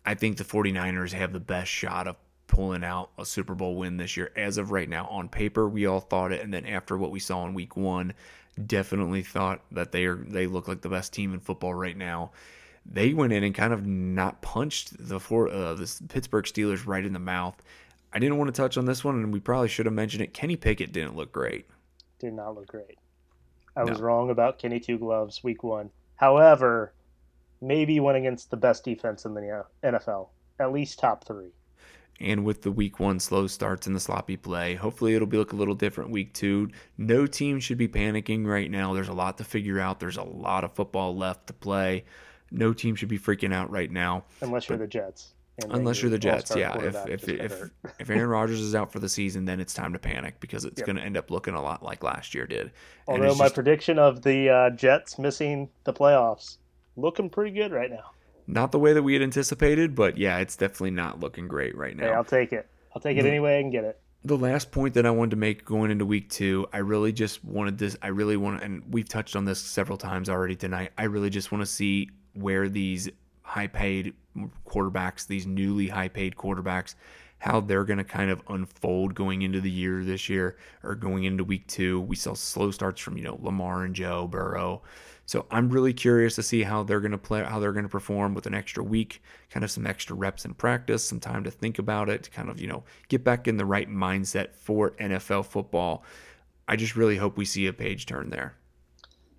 [0.05, 2.15] I think the 49ers have the best shot of
[2.47, 4.31] pulling out a Super Bowl win this year.
[4.35, 7.19] As of right now, on paper, we all thought it, and then after what we
[7.19, 8.13] saw in Week One,
[8.65, 12.31] definitely thought that they are they look like the best team in football right now.
[12.85, 17.05] They went in and kind of not punched the four uh, the Pittsburgh Steelers right
[17.05, 17.55] in the mouth.
[18.11, 20.33] I didn't want to touch on this one, and we probably should have mentioned it.
[20.33, 21.67] Kenny Pickett didn't look great.
[22.17, 22.97] Did not look great.
[23.75, 23.91] I no.
[23.91, 25.91] was wrong about Kenny Two Gloves Week One.
[26.15, 26.93] However,
[27.61, 30.29] maybe went against the best defense in the NFL,
[30.59, 31.51] at least top three.
[32.21, 35.53] And with the week one slow starts and the sloppy play, hopefully it'll be look
[35.53, 36.69] a little different week two.
[36.97, 38.93] No team should be panicking right now.
[38.93, 39.99] There's a lot to figure out.
[39.99, 42.03] There's a lot of football left to play.
[42.51, 44.25] No team should be freaking out right now.
[44.41, 45.33] Unless but, you're the Jets.
[45.69, 46.77] Unless you're the Jets, yeah.
[46.81, 49.99] If if if, if Aaron Rodgers is out for the season, then it's time to
[49.99, 50.85] panic because it's yep.
[50.85, 52.71] going to end up looking a lot like last year did.
[53.07, 56.57] Although my just, prediction of the uh, Jets missing the playoffs
[56.99, 58.11] looking pretty good right now.
[58.47, 61.95] Not the way that we had anticipated, but yeah, it's definitely not looking great right
[61.95, 62.05] now.
[62.05, 62.67] Hey, I'll take it.
[62.95, 63.99] I'll take it the, any way I can get it.
[64.25, 67.45] The last point that I wanted to make going into week two, I really just
[67.45, 67.95] wanted this.
[68.01, 70.91] I really want, and we've touched on this several times already tonight.
[70.97, 73.09] I really just want to see where these
[73.43, 74.13] high paid
[74.67, 76.95] quarterbacks, these newly high paid quarterbacks,
[77.37, 81.23] how they're going to kind of unfold going into the year this year or going
[81.23, 82.01] into week two.
[82.01, 84.81] We saw slow starts from, you know, Lamar and Joe Burrow.
[85.29, 87.89] So I'm really curious to see how they're going to play, how they're going to
[87.89, 89.21] perform with an extra week,
[89.51, 92.49] kind of some extra reps in practice, some time to think about it, to kind
[92.49, 96.03] of, you know, get back in the right mindset for NFL football.
[96.67, 98.55] I just really hope we see a page turn there.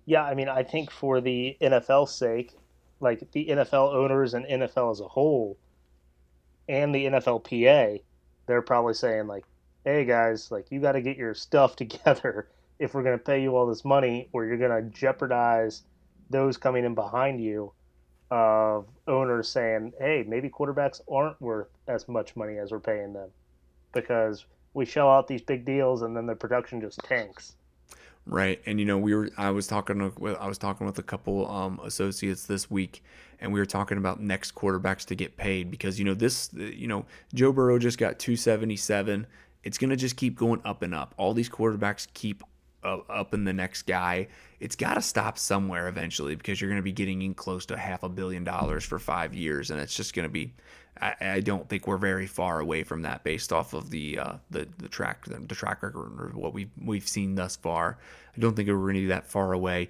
[0.05, 2.55] Yeah, I mean, I think for the NFL's sake,
[3.01, 5.57] like the NFL owners and NFL as a whole,
[6.69, 8.01] and the NFLPA,
[8.45, 9.43] they're probably saying like,
[9.83, 12.47] "Hey guys, like you got to get your stuff together
[12.81, 15.83] if we're going to pay you all this money, or you're going to jeopardize
[16.31, 17.71] those coming in behind you
[18.31, 23.29] of owners saying, "Hey, maybe quarterbacks aren't worth as much money as we're paying them
[23.93, 27.55] because we shell out these big deals and then the production just tanks."
[28.25, 29.29] Right, and you know we were.
[29.37, 33.03] I was talking with I was talking with a couple um, associates this week,
[33.39, 36.49] and we were talking about next quarterbacks to get paid because you know this.
[36.53, 39.27] You know Joe Burrow just got two seventy seven.
[39.63, 41.13] It's gonna just keep going up and up.
[41.17, 42.43] All these quarterbacks keep
[42.83, 44.27] up in the next guy.
[44.59, 47.77] It's got to stop somewhere eventually because you're going to be getting in close to
[47.77, 50.53] half a billion dollars for five years, and it's just going to be.
[50.99, 54.33] I, I, don't think we're very far away from that based off of the uh,
[54.49, 57.97] the the track the, track record or what we've we've seen thus far.
[58.35, 59.89] I don't think we're going to be that far away.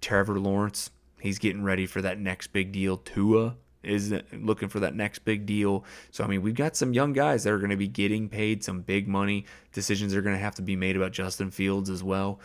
[0.00, 2.96] Trevor Lawrence, he's getting ready for that next big deal.
[2.96, 5.84] Tua is looking for that next big deal.
[6.10, 8.62] So I mean, we've got some young guys that are going to be getting paid
[8.62, 9.46] some big money.
[9.72, 12.40] Decisions are going to have to be made about Justin Fields as well.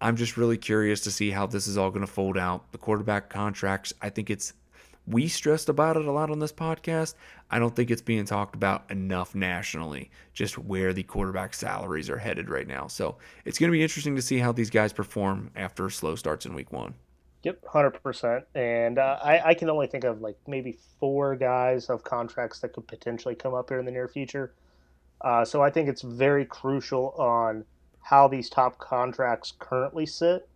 [0.00, 2.70] I'm just really curious to see how this is all going to fold out.
[2.70, 4.52] The quarterback contracts, I think it's
[5.08, 7.14] we stressed about it a lot on this podcast.
[7.50, 12.18] I don't think it's being talked about enough nationally, just where the quarterback salaries are
[12.18, 12.88] headed right now.
[12.88, 13.16] So
[13.46, 16.54] it's going to be interesting to see how these guys perform after slow starts in
[16.54, 16.94] week one.
[17.44, 18.44] Yep, hundred percent.
[18.54, 22.72] And uh, I, I can only think of like maybe four guys of contracts that
[22.72, 24.54] could potentially come up here in the near future.
[25.20, 27.64] Uh, so I think it's very crucial on
[28.02, 30.48] how these top contracts currently sit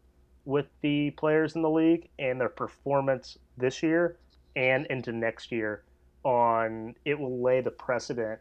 [0.44, 4.16] with the players in the league and their performance this year
[4.56, 5.84] and into next year.
[6.24, 8.40] On it will lay the precedent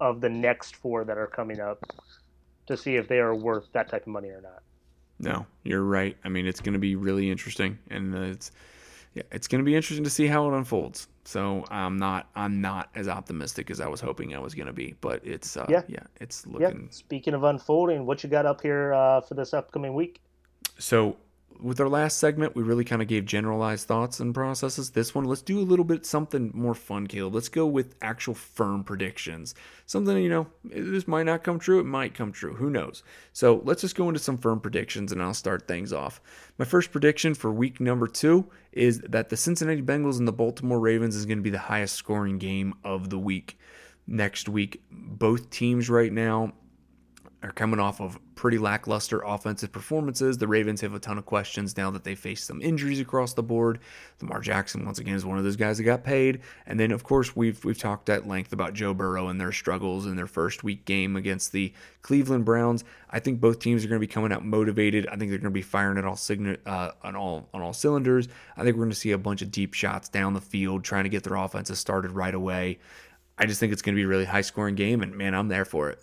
[0.00, 1.82] of the next four that are coming up
[2.66, 4.62] to see if they are worth that type of money or not.
[5.22, 6.16] No, you're right.
[6.24, 8.50] I mean, it's going to be really interesting, and it's
[9.14, 11.08] yeah, it's going to be interesting to see how it unfolds.
[11.24, 14.72] So I'm not I'm not as optimistic as I was hoping I was going to
[14.72, 15.82] be, but it's uh, yeah.
[15.86, 16.82] yeah, it's looking.
[16.82, 16.90] Yeah.
[16.90, 20.20] Speaking of unfolding, what you got up here uh, for this upcoming week?
[20.78, 21.16] So
[21.60, 24.90] with our last segment, we really kind of gave generalized thoughts and processes.
[24.90, 27.34] This one, let's do a little bit something more fun, Caleb.
[27.34, 29.54] Let's go with actual firm predictions.
[29.86, 32.54] Something, you know, this might not come true, it might come true.
[32.54, 33.02] Who knows?
[33.32, 36.20] So let's just go into some firm predictions and I'll start things off.
[36.58, 40.80] My first prediction for week number two is that the Cincinnati Bengals and the Baltimore
[40.80, 43.58] Ravens is going to be the highest scoring game of the week.
[44.06, 46.54] Next week, both teams right now
[47.42, 50.38] are coming off of pretty lackluster offensive performances.
[50.38, 53.42] The Ravens have a ton of questions now that they face some injuries across the
[53.42, 53.80] board.
[54.20, 56.40] Lamar Jackson once again is one of those guys that got paid.
[56.66, 60.06] And then of course we've we've talked at length about Joe Burrow and their struggles
[60.06, 61.72] in their first week game against the
[62.02, 62.84] Cleveland Browns.
[63.10, 65.06] I think both teams are going to be coming out motivated.
[65.08, 67.72] I think they're going to be firing at all sign- uh, on all on all
[67.72, 68.28] cylinders.
[68.56, 71.04] I think we're going to see a bunch of deep shots down the field trying
[71.04, 72.78] to get their offenses started right away.
[73.38, 75.48] I just think it's going to be a really high scoring game and man, I'm
[75.48, 76.02] there for it.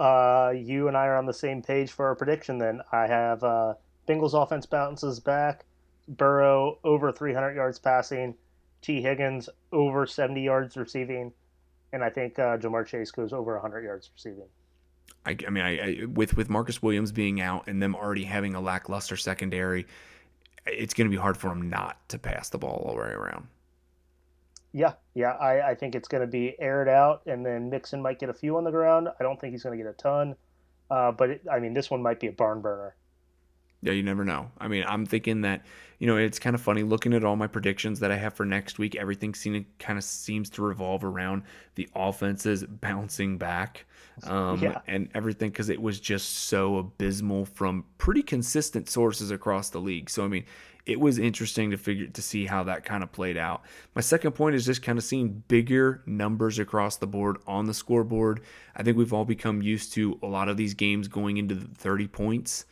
[0.00, 2.80] Uh, you and I are on the same page for our prediction then.
[2.90, 3.74] I have uh,
[4.08, 5.66] Bengals offense bounces back,
[6.08, 8.34] Burrow over 300 yards passing,
[8.80, 11.32] Tee Higgins over 70 yards receiving,
[11.92, 14.46] and I think uh, Ja'Marr Chase goes over 100 yards receiving.
[15.26, 18.54] I, I mean, I, I, with with Marcus Williams being out and them already having
[18.54, 19.86] a lackluster secondary,
[20.64, 23.08] it's going to be hard for them not to pass the ball all the way
[23.08, 23.48] around.
[24.72, 28.20] Yeah, yeah, I, I think it's going to be aired out, and then Mixon might
[28.20, 29.08] get a few on the ground.
[29.18, 30.36] I don't think he's going to get a ton,
[30.90, 32.94] uh, but it, I mean, this one might be a barn burner.
[33.82, 34.50] Yeah, you never know.
[34.58, 35.64] I mean, I'm thinking that
[35.98, 38.44] you know it's kind of funny looking at all my predictions that I have for
[38.44, 38.94] next week.
[38.94, 41.44] Everything seems kind of seems to revolve around
[41.76, 43.86] the offenses bouncing back,
[44.24, 44.80] um, yeah.
[44.86, 50.10] and everything because it was just so abysmal from pretty consistent sources across the league.
[50.10, 50.44] So I mean,
[50.86, 53.62] it was interesting to figure to see how that kind of played out.
[53.94, 57.74] My second point is just kind of seeing bigger numbers across the board on the
[57.74, 58.40] scoreboard.
[58.74, 61.68] I think we've all become used to a lot of these games going into the
[61.74, 62.64] 30 points.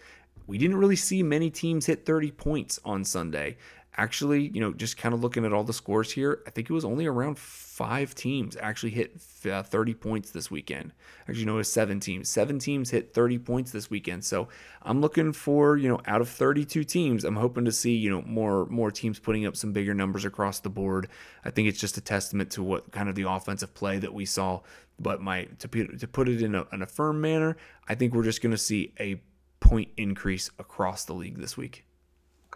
[0.46, 3.58] We didn't really see many teams hit 30 points on Sunday
[3.98, 6.72] actually, you know, just kind of looking at all the scores here, I think it
[6.72, 9.20] was only around five teams actually hit
[9.50, 10.92] uh, 30 points this weekend.
[11.28, 12.28] Actually, no, it was seven teams.
[12.28, 14.24] Seven teams hit 30 points this weekend.
[14.24, 14.48] So
[14.82, 18.22] I'm looking for, you know, out of 32 teams, I'm hoping to see, you know,
[18.22, 21.08] more more teams putting up some bigger numbers across the board.
[21.44, 24.24] I think it's just a testament to what kind of the offensive play that we
[24.24, 24.60] saw.
[25.00, 27.56] But my to to put it in a, in a firm manner,
[27.88, 29.20] I think we're just going to see a
[29.60, 31.84] point increase across the league this week.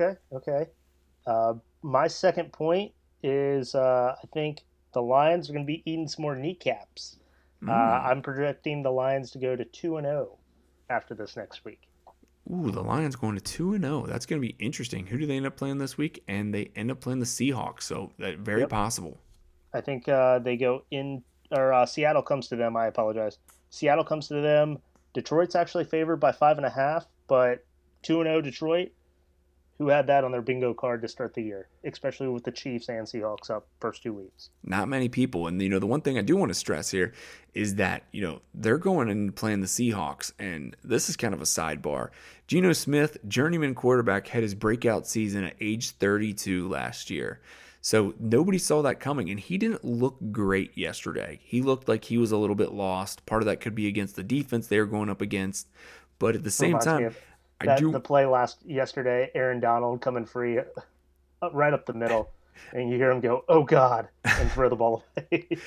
[0.00, 0.18] Okay.
[0.32, 0.66] Okay.
[1.26, 2.92] Uh, my second point
[3.22, 4.62] is uh, I think
[4.94, 7.18] the Lions are going to be eating some more kneecaps.
[7.62, 7.68] Mm.
[7.68, 10.38] Uh, I'm projecting the Lions to go to two and zero oh
[10.90, 11.88] after this next week.
[12.50, 14.02] Ooh, the Lions going to two and zero.
[14.02, 14.06] Oh.
[14.06, 15.06] That's going to be interesting.
[15.06, 16.22] Who do they end up playing this week?
[16.28, 17.82] And they end up playing the Seahawks.
[17.82, 18.70] So that very yep.
[18.70, 19.18] possible.
[19.72, 22.76] I think uh, they go in, or uh, Seattle comes to them.
[22.76, 23.38] I apologize.
[23.70, 24.78] Seattle comes to them.
[25.14, 27.64] Detroit's actually favored by five and a half, but
[28.02, 28.92] two and zero oh Detroit
[29.82, 32.88] who had that on their bingo card to start the year, especially with the Chiefs
[32.88, 34.50] and Seahawks up first two weeks.
[34.62, 35.48] Not many people.
[35.48, 37.12] And, you know, the one thing I do want to stress here
[37.52, 40.32] is that, you know, they're going and playing the Seahawks.
[40.38, 42.10] And this is kind of a sidebar.
[42.46, 47.40] Geno Smith, journeyman quarterback, had his breakout season at age 32 last year.
[47.80, 51.40] So nobody saw that coming, and he didn't look great yesterday.
[51.42, 53.26] He looked like he was a little bit lost.
[53.26, 55.66] Part of that could be against the defense they were going up against,
[56.20, 57.12] but at the oh, same time,
[57.66, 59.30] that, do the play last yesterday.
[59.34, 62.30] Aaron Donald coming free, uh, right up the middle,
[62.72, 65.48] and you hear him go, "Oh God!" and throw the ball away.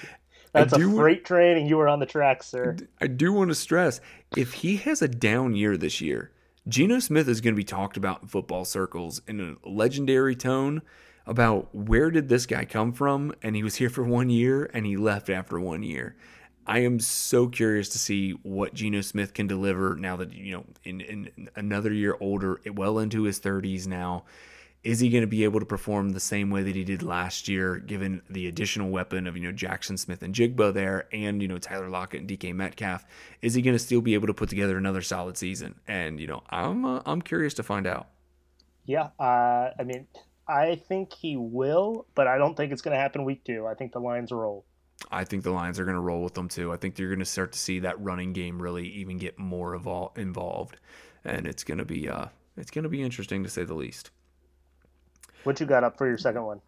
[0.52, 2.78] That's a freight train, and you were on the track, sir.
[3.02, 4.00] I do want to stress
[4.38, 6.32] if he has a down year this year,
[6.68, 10.82] Geno Smith is going to be talked about in football circles in a legendary tone
[11.28, 14.86] about where did this guy come from and he was here for one year and
[14.86, 16.16] he left after one year
[16.66, 20.66] i am so curious to see what Geno Smith can deliver now that you know
[20.84, 24.26] in, in another year older well into his 30s now
[24.84, 27.48] is he going to be able to perform the same way that he did last
[27.48, 31.90] year given the additional weapon of you know Jaxon Smith-Njigba there and you know Tyler
[31.90, 33.06] Lockett and DK Metcalf
[33.42, 36.28] is he going to still be able to put together another solid season and you
[36.28, 38.08] know I'm uh, I'm curious to find out
[38.86, 40.08] yeah uh, I mean
[40.48, 43.66] I think he will, but I don't think it's going to happen week two.
[43.66, 44.66] I think the Lions roll.
[45.12, 46.72] I think the Lions are going to roll with them too.
[46.72, 49.78] I think you're going to start to see that running game really even get more
[49.78, 50.78] evol- involved,
[51.24, 52.28] and it's going to be uh,
[52.58, 54.12] it's going to be interesting to say the least.
[55.44, 56.62] What you got up for your second one?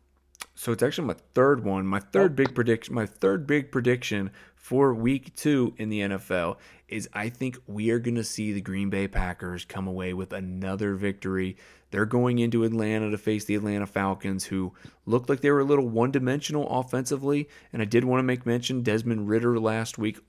[0.56, 1.86] So it's actually my third one.
[1.86, 2.36] My third oh.
[2.36, 2.94] big prediction.
[2.94, 6.58] My third big prediction for Week Two in the NFL
[6.88, 10.34] is I think we are going to see the Green Bay Packers come away with
[10.34, 11.58] another victory
[11.92, 14.74] they're going into Atlanta to face the Atlanta Falcons, who
[15.06, 17.48] looked like they were a little one dimensional offensively.
[17.72, 20.20] And I did want to make mention Desmond Ridder last week,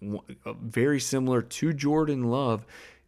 [0.46, 2.64] uh, very similar to Jordan Love.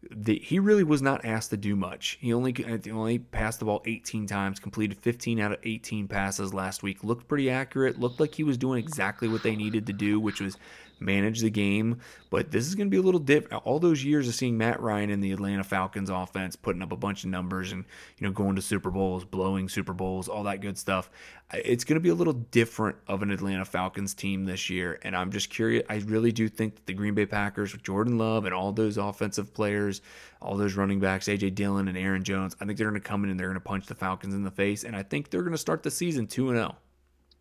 [0.09, 2.17] The, he really was not asked to do much.
[2.19, 2.55] He only
[2.91, 7.03] only passed the ball 18 times, completed 15 out of 18 passes last week.
[7.03, 7.99] Looked pretty accurate.
[7.99, 10.57] Looked like he was doing exactly what they needed to do, which was
[11.01, 11.99] manage the game.
[12.29, 13.63] But this is going to be a little different.
[13.65, 16.97] All those years of seeing Matt Ryan in the Atlanta Falcons offense, putting up a
[16.97, 17.83] bunch of numbers and
[18.17, 21.09] you know going to Super Bowls, blowing Super Bowls, all that good stuff.
[21.53, 25.15] It's going to be a little different of an Atlanta Falcons team this year, and
[25.15, 25.83] I'm just curious.
[25.89, 28.97] I really do think that the Green Bay Packers with Jordan Love and all those
[28.97, 30.01] offensive players,
[30.41, 33.25] all those running backs, AJ Dillon and Aaron Jones, I think they're going to come
[33.25, 35.41] in and they're going to punch the Falcons in the face, and I think they're
[35.41, 36.75] going to start the season two and zero.
[36.75, 36.77] Oh.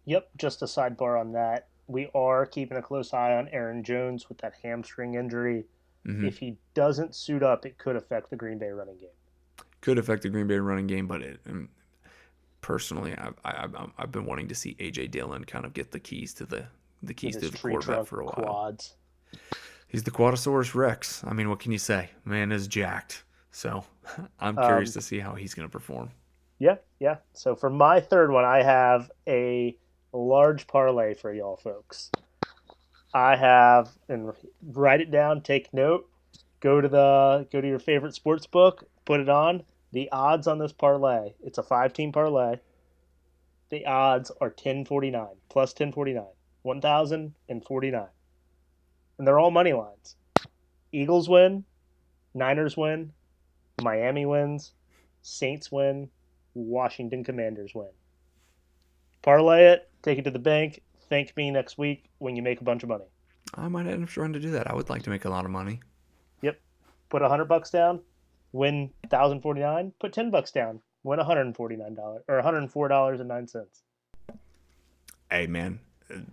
[0.06, 4.28] Yep, just a sidebar on that we are keeping a close eye on Aaron Jones
[4.28, 5.64] with that hamstring injury.
[6.06, 6.26] Mm-hmm.
[6.26, 9.10] If he doesn't suit up, it could affect the Green Bay running game.
[9.80, 11.68] Could affect the Green Bay running game, but it, um,
[12.60, 16.32] personally, I've, I've, I've been wanting to see AJ Dillon kind of get the keys
[16.34, 16.64] to the
[17.02, 18.34] the keys to the Corvette for a while.
[18.34, 18.94] Quads.
[19.88, 21.24] He's the Quadosaurus Rex.
[21.24, 22.10] I mean, what can you say?
[22.24, 23.24] Man is jacked.
[23.50, 23.84] So
[24.40, 26.10] I'm curious um, to see how he's going to perform.
[26.58, 27.16] Yeah, yeah.
[27.32, 29.76] So for my third one, I have a
[30.18, 32.10] large parlay for y'all folks.
[33.12, 34.32] I have and
[34.62, 36.08] write it down, take note,
[36.60, 39.64] go to the go to your favorite sports book, put it on.
[39.92, 42.56] The odds on this parlay, it's a five team parlay.
[43.70, 46.24] The odds are 1049 plus 1049,
[46.62, 48.06] 1049.
[49.18, 50.16] And they're all money lines.
[50.92, 51.64] Eagles win,
[52.34, 53.12] Niners win,
[53.82, 54.72] Miami wins,
[55.22, 56.10] Saints win,
[56.54, 57.90] Washington Commanders win.
[59.22, 60.82] Parlay it, take it to the bank.
[61.08, 63.04] Thank me next week when you make a bunch of money.
[63.54, 64.70] I might end up trying to do that.
[64.70, 65.80] I would like to make a lot of money.
[66.42, 66.60] Yep.
[67.08, 68.00] Put a hundred bucks down,
[68.52, 69.92] win thousand forty nine.
[70.00, 72.70] Put ten bucks down, win one hundred and forty nine dollars or one hundred and
[72.70, 73.82] four dollars and nine cents.
[75.30, 75.80] Hey man,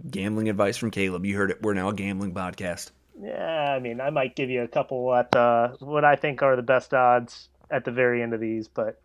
[0.10, 1.26] gambling advice from Caleb.
[1.26, 1.62] You heard it.
[1.62, 2.92] We're now a gambling podcast.
[3.20, 6.56] Yeah, I mean, I might give you a couple at the what I think are
[6.56, 9.02] the best odds at the very end of these, but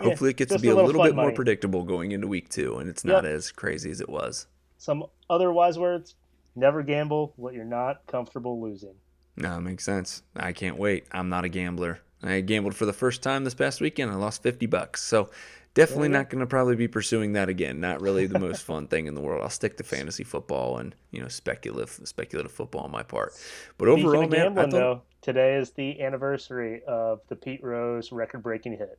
[0.00, 1.28] Hopefully, it gets to be a little, little bit money.
[1.28, 3.32] more predictable going into week two, and it's not yep.
[3.32, 4.46] as crazy as it was.
[4.78, 6.14] Some other wise words:
[6.56, 8.94] never gamble what you're not comfortable losing.
[9.36, 10.22] No, it makes sense.
[10.36, 11.06] I can't wait.
[11.12, 12.00] I'm not a gambler.
[12.22, 14.10] I gambled for the first time this past weekend.
[14.10, 15.02] I lost 50 bucks.
[15.02, 15.30] So
[15.74, 16.18] definitely yeah.
[16.18, 17.80] not going to probably be pursuing that again.
[17.80, 19.42] Not really the most fun thing in the world.
[19.42, 23.32] I'll stick to fantasy football and you know speculative speculative football on my part.
[23.78, 24.78] But Speaking overall, man, gambling, thought...
[24.78, 28.98] though, today is the anniversary of the Pete Rose record-breaking hit.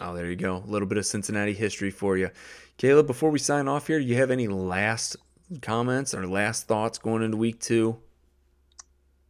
[0.00, 0.56] Oh, there you go.
[0.56, 2.30] A little bit of Cincinnati history for you.
[2.76, 5.16] Caleb, before we sign off here, do you have any last
[5.62, 7.98] comments or last thoughts going into week two?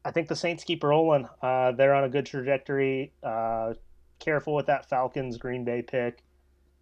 [0.05, 1.29] I think the Saints keep rolling.
[1.43, 3.13] Uh, they're on a good trajectory.
[3.23, 3.75] Uh,
[4.19, 6.23] careful with that Falcons Green Bay pick.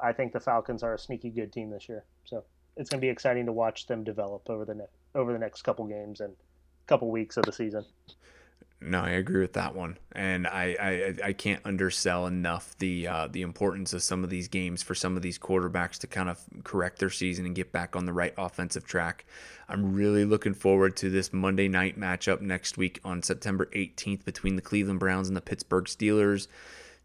[0.01, 2.05] I think the Falcons are a sneaky good team this year.
[2.25, 2.45] So
[2.77, 4.85] it's going to be exciting to watch them develop over the ne-
[5.15, 6.35] over the next couple games and
[6.87, 7.85] couple weeks of the season.
[8.81, 13.27] No, I agree with that one, and I, I, I can't undersell enough the uh,
[13.27, 16.41] the importance of some of these games for some of these quarterbacks to kind of
[16.63, 19.27] correct their season and get back on the right offensive track.
[19.69, 24.55] I'm really looking forward to this Monday night matchup next week on September 18th between
[24.55, 26.47] the Cleveland Browns and the Pittsburgh Steelers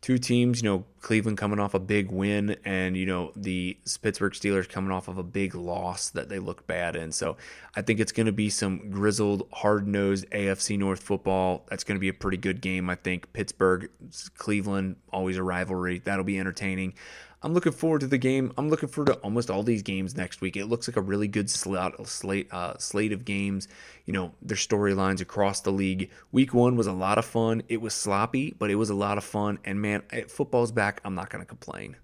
[0.03, 4.33] two teams, you know, Cleveland coming off a big win and, you know, the Pittsburgh
[4.33, 7.13] Steelers coming off of a big loss that they look bad in.
[7.13, 7.37] So
[7.73, 11.65] I think it's going to be some grizzled, hard nosed AFC North football.
[11.69, 13.31] That's going to be a pretty good game, I think.
[13.31, 13.89] Pittsburgh,
[14.37, 15.99] Cleveland, always a rivalry.
[15.99, 16.95] That'll be entertaining.
[17.43, 18.53] I'm looking forward to the game.
[18.57, 20.55] I'm looking forward to almost all these games next week.
[20.55, 23.67] It looks like a really good slate slate uh, slate of games.
[24.05, 26.09] You know, their storylines across the league.
[26.31, 27.61] Week one was a lot of fun.
[27.67, 29.59] It was sloppy, but it was a lot of fun.
[29.65, 31.01] And man, football's back.
[31.03, 31.97] I'm not going to complain.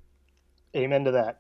[0.75, 1.39] Amen to that.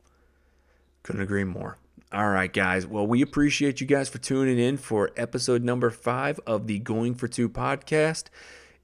[1.03, 1.77] Couldn't agree more.
[2.11, 2.87] All right, guys.
[2.87, 7.13] Well, we appreciate you guys for tuning in for episode number five of the Going
[7.13, 8.25] for Two podcast.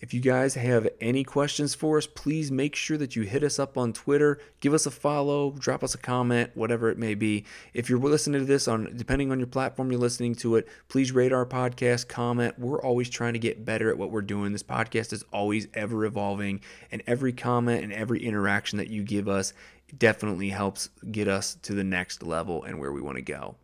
[0.02, 3.58] If you guys have any questions for us, please make sure that you hit us
[3.58, 7.46] up on Twitter, give us a follow, drop us a comment, whatever it may be.
[7.74, 11.14] If you're listening to this on depending on your platform you're listening to it, please
[11.14, 12.60] rate our podcast, comment.
[12.60, 14.52] We're always trying to get better at what we're doing.
[14.52, 16.60] This podcast is always ever evolving,
[16.92, 19.54] and every comment and every interaction that you give us
[19.98, 23.56] definitely helps get us to the next level and where we want to go.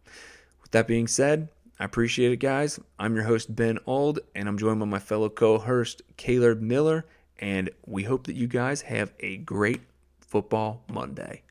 [0.61, 1.49] With that being said,
[1.81, 2.79] I appreciate it, guys.
[2.99, 7.07] I'm your host, Ben Ald, and I'm joined by my fellow co host, Caleb Miller.
[7.39, 9.81] And we hope that you guys have a great
[10.19, 11.41] football Monday.